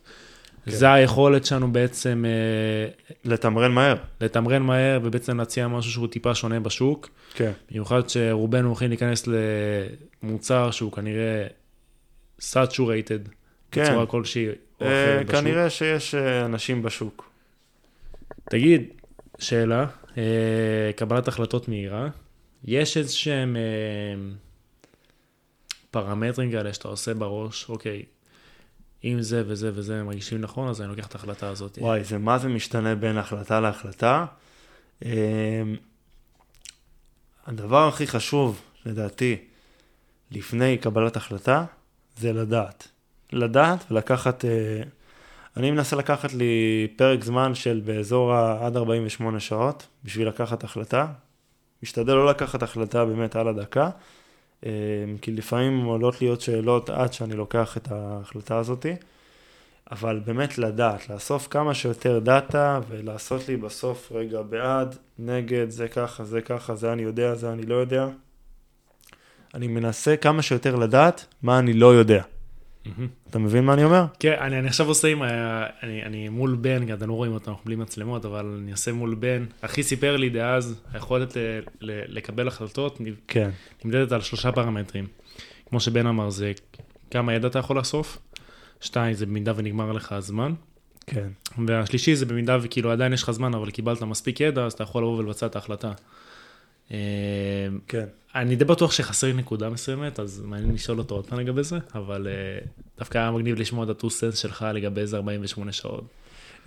כן. 0.69 0.75
זה 0.75 0.93
היכולת 0.93 1.45
שלנו 1.45 1.73
בעצם 1.73 2.25
אה, 2.27 2.91
לתמרן 3.25 3.71
מהר. 3.71 3.95
לתמרן 4.21 4.61
מהר 4.61 4.99
ובעצם 5.03 5.37
להציע 5.37 5.67
משהו 5.67 5.91
שהוא 5.91 6.07
טיפה 6.07 6.35
שונה 6.35 6.59
בשוק. 6.59 7.09
כן. 7.33 7.51
במיוחד 7.71 8.09
שרובנו 8.09 8.67
הולכים 8.67 8.89
להיכנס 8.89 9.27
למוצר 10.23 10.71
שהוא 10.71 10.91
כנראה 10.91 11.47
saturated 12.39 13.29
כן. 13.71 13.83
בצורה 13.83 14.05
כלשהי. 14.05 14.47
אה, 14.81 15.19
בשוק. 15.19 15.31
כנראה 15.31 15.69
שיש 15.69 16.15
אה, 16.15 16.45
אנשים 16.45 16.83
בשוק. 16.83 17.31
תגיד, 18.49 18.83
שאלה, 19.39 19.85
אה, 20.17 20.91
קבלת 20.95 21.27
החלטות 21.27 21.67
מהירה, 21.67 22.07
יש 22.63 22.97
איזה 22.97 23.13
שהם 23.13 23.55
אה, 23.55 23.61
פרמטרים 25.91 26.51
כאלה 26.51 26.73
שאתה 26.73 26.87
עושה 26.87 27.13
בראש, 27.13 27.69
אוקיי, 27.69 28.03
אם 29.03 29.21
זה 29.21 29.43
וזה 29.47 29.71
וזה 29.73 30.03
מרגישים 30.03 30.41
נכון, 30.41 30.67
אז 30.67 30.81
אני 30.81 30.89
לוקח 30.89 31.07
את 31.07 31.15
ההחלטה 31.15 31.49
הזאת. 31.49 31.77
וואי, 31.81 32.03
זה 32.03 32.17
מה 32.17 32.37
זה 32.37 32.47
משתנה 32.47 32.95
בין 32.95 33.17
החלטה 33.17 33.59
להחלטה. 33.59 34.25
אמ, 35.05 35.09
הדבר 37.47 37.87
הכי 37.87 38.07
חשוב, 38.07 38.61
לדעתי, 38.85 39.37
לפני 40.31 40.77
קבלת 40.77 41.15
החלטה, 41.15 41.65
זה 42.17 42.33
לדעת. 42.33 42.87
לדעת 43.33 43.91
ולקחת, 43.91 44.45
אה, 44.45 44.81
אני 45.57 45.71
מנסה 45.71 45.95
לקחת 45.95 46.33
לי 46.33 46.87
פרק 46.95 47.23
זמן 47.23 47.55
של 47.55 47.81
באזור 47.85 48.33
עד 48.33 48.77
48 48.77 49.39
שעות 49.39 49.87
בשביל 50.03 50.27
לקחת 50.27 50.63
החלטה. 50.63 51.07
משתדל 51.83 52.13
לא 52.13 52.29
לקחת 52.29 52.63
החלטה 52.63 53.05
באמת 53.05 53.35
על 53.35 53.47
הדקה, 53.47 53.89
כי 55.21 55.31
לפעמים 55.31 55.85
עולות 55.85 56.21
להיות 56.21 56.41
שאלות 56.41 56.89
עד 56.89 57.13
שאני 57.13 57.35
לוקח 57.35 57.77
את 57.77 57.91
ההחלטה 57.91 58.57
הזאתי. 58.57 58.95
אבל 59.91 60.19
באמת 60.25 60.57
לדעת, 60.57 61.09
לאסוף 61.09 61.47
כמה 61.47 61.73
שיותר 61.73 62.19
דאטה 62.19 62.79
ולעשות 62.89 63.47
לי 63.47 63.57
בסוף 63.57 64.11
רגע 64.11 64.41
בעד, 64.41 64.95
נגד, 65.19 65.69
זה 65.69 65.87
ככה, 65.87 66.23
זה 66.23 66.41
ככה, 66.41 66.75
זה 66.75 66.93
אני 66.93 67.01
יודע, 67.01 67.35
זה 67.35 67.51
אני 67.53 67.65
לא 67.65 67.75
יודע. 67.75 68.07
אני 69.53 69.67
מנסה 69.67 70.17
כמה 70.17 70.41
שיותר 70.41 70.75
לדעת 70.75 71.25
מה 71.41 71.59
אני 71.59 71.73
לא 71.73 71.93
יודע. 71.93 72.23
אתה 73.29 73.39
מבין 73.39 73.65
מה 73.65 73.73
אני 73.73 73.83
אומר? 73.83 74.05
כן, 74.19 74.35
אני, 74.39 74.59
אני 74.59 74.67
עכשיו 74.67 74.87
עושה 74.87 75.07
עם, 75.07 75.23
אני, 75.23 76.03
אני 76.03 76.29
מול 76.29 76.55
בן, 76.61 76.93
אתם 76.93 77.09
לא 77.09 77.13
רואים 77.13 77.33
אותו, 77.33 77.51
אנחנו 77.51 77.65
בלי 77.65 77.75
מצלמות, 77.75 78.25
אבל 78.25 78.59
אני 78.63 78.71
עושה 78.71 78.91
מול 78.91 79.15
בן. 79.15 79.45
אחי 79.61 79.83
סיפר 79.83 80.17
לי 80.17 80.29
דאז, 80.29 80.81
היכולת 80.93 81.37
ל, 81.37 81.39
ל, 81.81 82.17
לקבל 82.17 82.47
החלטות 82.47 83.01
כן. 83.27 83.49
נמדדת 83.85 84.11
על 84.11 84.21
שלושה 84.21 84.51
פרמטרים. 84.51 85.07
כמו 85.69 85.79
שבן 85.79 86.07
אמר, 86.07 86.29
זה 86.29 86.51
כמה 87.11 87.33
ידע 87.33 87.47
אתה 87.47 87.59
יכול 87.59 87.77
לאסוף, 87.77 88.17
שתיים, 88.81 89.13
זה 89.13 89.25
במידה 89.25 89.53
ונגמר 89.55 89.91
לך 89.91 90.11
הזמן, 90.11 90.53
כן. 91.07 91.27
והשלישי 91.67 92.15
זה 92.15 92.25
במידה 92.25 92.57
וכאילו 92.61 92.91
עדיין 92.91 93.13
יש 93.13 93.23
לך 93.23 93.31
זמן, 93.31 93.53
אבל 93.53 93.71
קיבלת 93.71 94.03
מספיק 94.03 94.41
ידע, 94.41 94.65
אז 94.65 94.73
אתה 94.73 94.83
יכול 94.83 95.03
לבוא 95.03 95.17
ולבצע 95.17 95.45
את 95.45 95.55
ההחלטה. 95.55 95.91
אה, 96.91 96.97
כן. 97.87 98.05
אני 98.35 98.55
די 98.55 98.65
בטוח 98.65 98.91
שחסר 98.91 99.27
לי 99.27 99.33
נקודה 99.33 99.69
מסוימת, 99.69 100.19
אז 100.19 100.41
מעניין 100.45 100.73
לשאול 100.73 100.99
אותו 100.99 101.15
עוד 101.15 101.25
פעם 101.25 101.39
לגבי 101.39 101.63
זה, 101.63 101.77
אבל 101.95 102.27
אה, 102.27 102.65
דווקא 102.97 103.17
היה 103.17 103.31
מגניב 103.31 103.59
לשמוע 103.59 103.85
את 103.85 103.89
הטו 103.89 104.09
סנס 104.09 104.37
שלך 104.37 104.65
לגבי 104.73 105.01
איזה 105.01 105.17
48 105.17 105.71
שעות. 105.71 106.03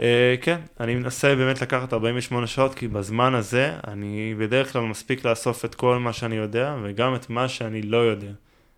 אה, 0.01 0.35
כן, 0.41 0.61
אני 0.81 0.95
מנסה 0.95 1.37
באמת 1.37 1.63
לקחת 1.63 1.93
48 1.93 2.47
שעות, 2.47 2.75
כי 2.75 2.89
בזמן 2.89 3.35
הזה 3.35 3.73
אני 3.87 4.35
בדרך 4.39 4.73
כלל 4.73 4.83
מספיק 4.83 5.25
לאסוף 5.25 5.65
את 5.65 5.75
כל 5.75 5.99
מה 5.99 6.13
שאני 6.13 6.37
יודע, 6.37 6.77
וגם 6.83 7.15
את 7.15 7.31
מה 7.31 7.49
שאני 7.49 7.83
לא 7.83 7.97
יודע. 7.97 8.33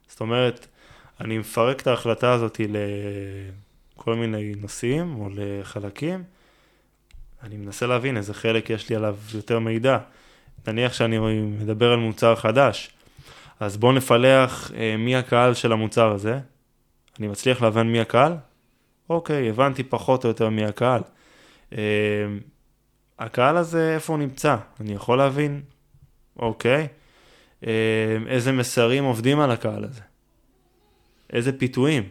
זאת 0.09 0.21
אומרת, 0.21 0.67
אני 1.21 1.39
מפרק 1.39 1.81
את 1.81 1.87
ההחלטה 1.87 2.33
הזאת 2.33 2.61
לכל 3.97 4.15
מיני 4.15 4.55
נושאים 4.61 5.17
או 5.17 5.29
לחלקים, 5.35 6.23
אני 7.43 7.57
מנסה 7.57 7.87
להבין 7.87 8.17
איזה 8.17 8.35
חלק 8.35 8.71
יש 8.71 8.91
לי 8.91 8.97
עליו 8.97 9.17
יותר 9.35 9.59
מידע. 9.59 9.99
נניח 10.67 10.93
שאני 10.93 11.19
מדבר 11.41 11.93
על 11.93 11.99
מוצר 11.99 12.35
חדש, 12.37 12.91
אז 13.61 13.77
בואו 13.77 13.93
נפלח 13.93 14.71
אה, 14.77 14.97
מי 14.97 15.17
הקהל 15.17 15.55
של 15.55 15.73
המוצר 15.73 16.13
הזה. 16.13 16.39
אני 17.19 17.29
מצליח 17.29 17.63
להבין 17.63 17.93
מי 17.93 18.01
הקהל? 18.01 18.37
אוקיי, 19.11 19.49
הבנתי 19.49 19.83
פחות 19.83 20.25
או 20.25 20.29
יותר 20.29 20.49
מי 20.49 20.65
הקהל. 20.65 21.03
אה, 21.73 21.79
הקהל 23.19 23.57
הזה, 23.57 23.95
איפה 23.95 24.13
הוא 24.13 24.21
נמצא? 24.21 24.57
אני 24.81 24.93
יכול 24.93 25.19
להבין? 25.19 25.63
אוקיי. 26.39 26.89
אה, 27.67 28.17
איזה 28.27 28.53
מסרים 28.53 29.05
עובדים 29.05 29.41
על 29.41 29.51
הקהל 29.51 29.85
הזה? 29.85 30.01
איזה 31.33 31.59
פיתויים? 31.59 32.09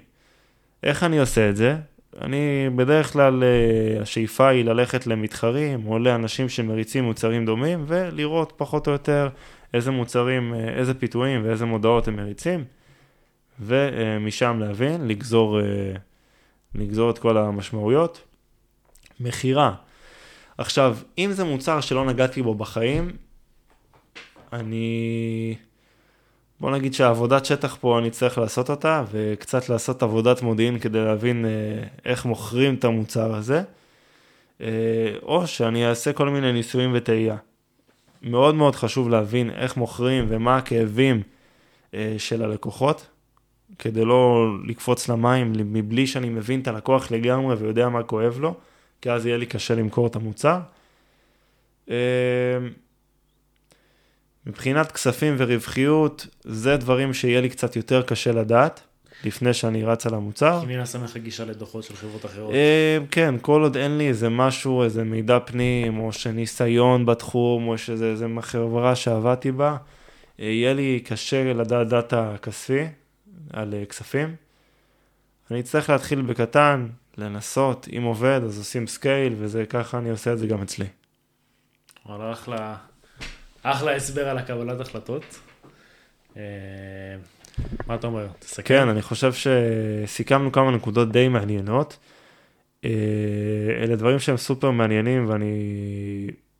איך 0.84 1.04
אני 1.04 1.20
עושה 1.20 1.50
את 1.50 1.56
זה? 1.56 1.78
אני 2.22 2.70
בדרך 2.76 3.14
כלל, 3.14 3.44
אה, 3.44 4.02
השאיפה 4.02 4.48
היא 4.48 4.66
ללכת 4.66 5.08
למתחרים 5.08 5.88
או 5.88 6.00
לאנשים 6.00 6.50
שמריצים 6.50 7.04
מוצרים 7.04 7.46
דומים 7.46 7.84
ולראות 7.88 8.54
פחות 8.58 8.88
או 8.88 8.92
יותר 8.92 9.30
איזה 9.74 9.92
מוצרים, 9.92 10.54
אה, 10.54 10.70
איזה 10.70 10.94
פיתויים 10.94 11.46
ואיזה 11.46 11.66
מודעות 11.66 12.08
הם 12.08 12.16
מריצים 12.16 12.64
ומשם 13.60 14.58
להבין, 14.60 15.08
לגזור, 15.08 15.60
אה, 15.60 15.66
לגזור 16.76 17.10
את 17.10 17.20
כל 17.20 17.38
המשמעויות. 17.38 18.22
מכירה. 19.20 19.74
עכשיו, 20.58 20.98
אם 21.18 21.30
זה 21.32 21.44
מוצר 21.44 21.82
שלא 21.82 22.06
נגעתי 22.06 22.42
בו 22.42 22.56
בחיים, 22.56 23.12
אני... 24.54 25.56
בוא 26.64 26.72
נגיד 26.72 26.94
שהעבודת 26.94 27.46
שטח 27.46 27.78
פה 27.82 28.00
אני 28.00 28.10
צריך 28.10 28.38
לעשות 28.38 28.70
אותה, 28.70 29.04
וקצת 29.12 29.70
לעשות 29.70 30.04
עבודת 30.04 30.42
מודיעין 30.42 30.80
כדי 30.80 31.06
להבין 31.06 31.46
אה, 31.46 31.52
איך 32.06 32.26
מוכרים 32.26 32.76
את 32.76 32.84
המוצר 32.84 33.36
הזה, 33.36 33.64
אה, 34.62 34.68
או 35.24 35.48
שאני 35.48 35.88
אעשה 35.88 36.14
כל 36.14 36.30
מיני 36.30 36.52
ניסויים 36.52 36.92
וטעייה. 36.94 37.36
מאוד 38.22 38.56
מאוד 38.56 38.76
חשוב 38.76 39.10
להבין 39.10 39.50
איך 39.50 39.78
מוכרים 39.78 40.26
ומה 40.30 40.58
הכאבים 40.58 41.22
אה, 41.94 42.16
של 42.18 42.44
הלקוחות, 42.44 43.08
כדי 43.80 44.06
לא 44.06 44.48
לקפוץ 44.68 45.10
למים 45.10 45.54
מבלי 45.56 46.08
שאני 46.08 46.30
מבין 46.30 46.60
את 46.60 46.68
הלקוח 46.68 47.12
לגמרי 47.12 47.56
ויודע 47.56 47.90
מה 47.90 48.04
כואב 48.04 48.40
לו, 48.40 48.56
כי 49.02 49.12
אז 49.12 49.26
יהיה 49.26 49.38
לי 49.38 49.46
קשה 49.46 49.76
למכור 49.76 50.08
את 50.08 50.16
המוצר. 50.16 50.60
מבחינת 54.46 54.92
כספים 54.92 55.36
ורווחיות, 55.38 56.28
זה 56.44 56.78
דברים 56.78 57.14
שיהיה 57.14 57.42
לי 57.42 57.50
קצת 57.50 57.76
יותר 57.76 58.02
קשה 58.02 58.32
לדעת, 58.32 58.82
לפני 59.24 59.54
שאני 59.54 59.84
רץ 59.84 60.06
על 60.06 60.14
המוצר. 60.14 60.62
כי 60.62 60.66
מן 60.66 60.80
הסתם 60.80 61.04
לך 61.04 61.18
גישה 61.18 61.46
לדוחות 61.46 61.84
של 61.84 61.96
חברות 61.96 62.26
אחרות. 62.26 62.54
אה, 62.54 62.98
כן, 63.12 63.36
כל 63.42 63.62
עוד 63.62 63.78
אין 63.78 63.98
לי 63.98 64.08
איזה 64.08 64.30
משהו, 64.30 64.84
איזה 64.84 65.04
מידע 65.04 65.40
פנים, 65.40 66.00
או 66.00 66.14
שניסיון 66.14 67.06
בתחום, 67.06 67.68
או 67.68 67.78
שזה 67.78 68.06
איזה 68.06 68.28
חברה 68.42 68.96
שעבדתי 68.96 69.52
בה, 69.52 69.78
אה, 70.40 70.46
יהיה 70.46 70.74
לי 70.74 71.00
קשה 71.06 71.54
לדעת 71.54 71.88
דאטה 71.88 72.36
כספי 72.42 72.86
על 73.54 73.74
אה, 73.74 73.86
כספים. 73.86 74.36
אני 75.52 75.60
אצטרך 75.60 75.90
להתחיל 75.90 76.22
בקטן, 76.22 76.88
לנסות, 77.18 77.88
אם 77.98 78.04
עובד, 78.04 78.42
אז 78.46 78.58
עושים 78.58 78.88
scale, 78.88 79.34
וזה 79.38 79.66
ככה 79.66 79.98
אני 79.98 80.10
עושה 80.10 80.34
את 80.34 80.40
זה 80.40 80.48
גם 80.48 80.62
אצלי. 80.62 80.86
וואלה, 82.06 82.32
אחלה. 82.32 82.76
אחלה 83.64 83.96
הסבר 83.96 84.30
על 84.30 84.38
הקבלת 84.38 84.80
החלטות. 84.80 85.40
אה, 86.38 86.42
מה 87.88 87.96
אתה 87.96 88.08
אומר? 88.08 88.28
תסכם. 88.40 88.64
כן, 88.64 88.88
אני 88.88 89.02
חושב 89.02 89.32
שסיכמנו 89.34 90.52
כמה 90.52 90.72
נקודות 90.72 91.12
די 91.12 91.28
מעניינות. 91.28 91.98
אה, 92.86 92.90
אלה 93.84 93.96
דברים 93.96 94.20
שהם 94.20 94.38
סופר 94.38 94.72
מעניינים 94.72 95.30
ואני 95.30 95.56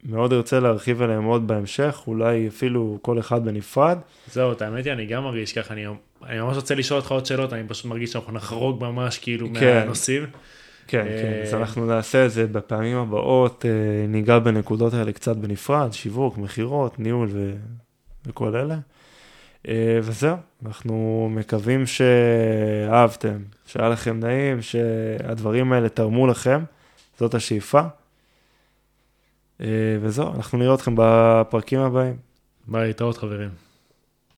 מאוד 0.04 0.34
ארצה 0.34 0.60
להרחיב 0.60 1.02
עליהם 1.02 1.24
עוד 1.24 1.48
בהמשך, 1.48 2.04
אולי 2.08 2.48
אפילו 2.48 3.00
כל 3.02 3.20
אחד 3.20 3.46
בנפרד. 3.46 3.98
זהו, 4.32 4.52
את 4.52 4.62
האמת 4.62 4.86
היא, 4.86 4.94
אני 4.94 5.06
גם 5.06 5.24
מרגיש 5.24 5.54
ככה, 5.54 5.74
אני, 5.74 5.86
אני 6.26 6.40
ממש 6.40 6.56
רוצה 6.56 6.76
לשאול 6.76 7.00
אותך 7.00 7.12
עוד 7.12 7.26
שאלות, 7.26 7.54
אני 7.54 7.64
פשוט 7.68 7.86
מרגיש 7.86 8.12
שאנחנו 8.12 8.34
נחרוג 8.34 8.84
ממש 8.84 9.18
כאילו 9.18 9.48
כן. 9.60 9.80
מהנושאים. 9.80 10.26
כן, 10.88 11.06
כן, 11.06 11.42
אז 11.44 11.54
אה, 11.54 11.60
אנחנו 11.60 11.86
נעשה 11.86 12.26
את 12.26 12.32
זה 12.32 12.48
בפעמים 12.48 12.98
הבאות, 12.98 13.66
אה, 13.66 14.08
ניגע 14.08 14.40
בנקודות 14.40 14.94
האלה 14.94 15.12
קצת 15.12 15.38
בנפרד, 15.38 15.94
שיווק, 15.94 16.38
מכירות, 16.38 17.00
ניהול 17.00 17.30
ו... 17.32 17.54
וכל 18.26 18.56
אלה. 18.56 18.78
אה, 19.68 20.00
וזהו, 20.04 20.38
אנחנו 20.66 21.28
מקווים 21.32 21.84
שאהבתם, 21.86 23.38
שהיה 23.66 23.90
לכם 23.90 24.20
נעים, 24.20 24.62
שהדברים 24.62 25.74
האלה 25.74 25.90
תרמו 25.90 26.28
לכם, 26.28 26.64
זאת 27.20 27.34
השאיפה. 27.34 27.82
וזהו, 30.02 30.34
אנחנו 30.36 30.58
נראה 30.58 30.74
אתכם 30.74 30.94
בפרקים 30.98 31.80
הבאים. 31.80 32.18
ביי, 32.68 32.88
להתראות 32.88 33.18
חברים. 33.18 33.50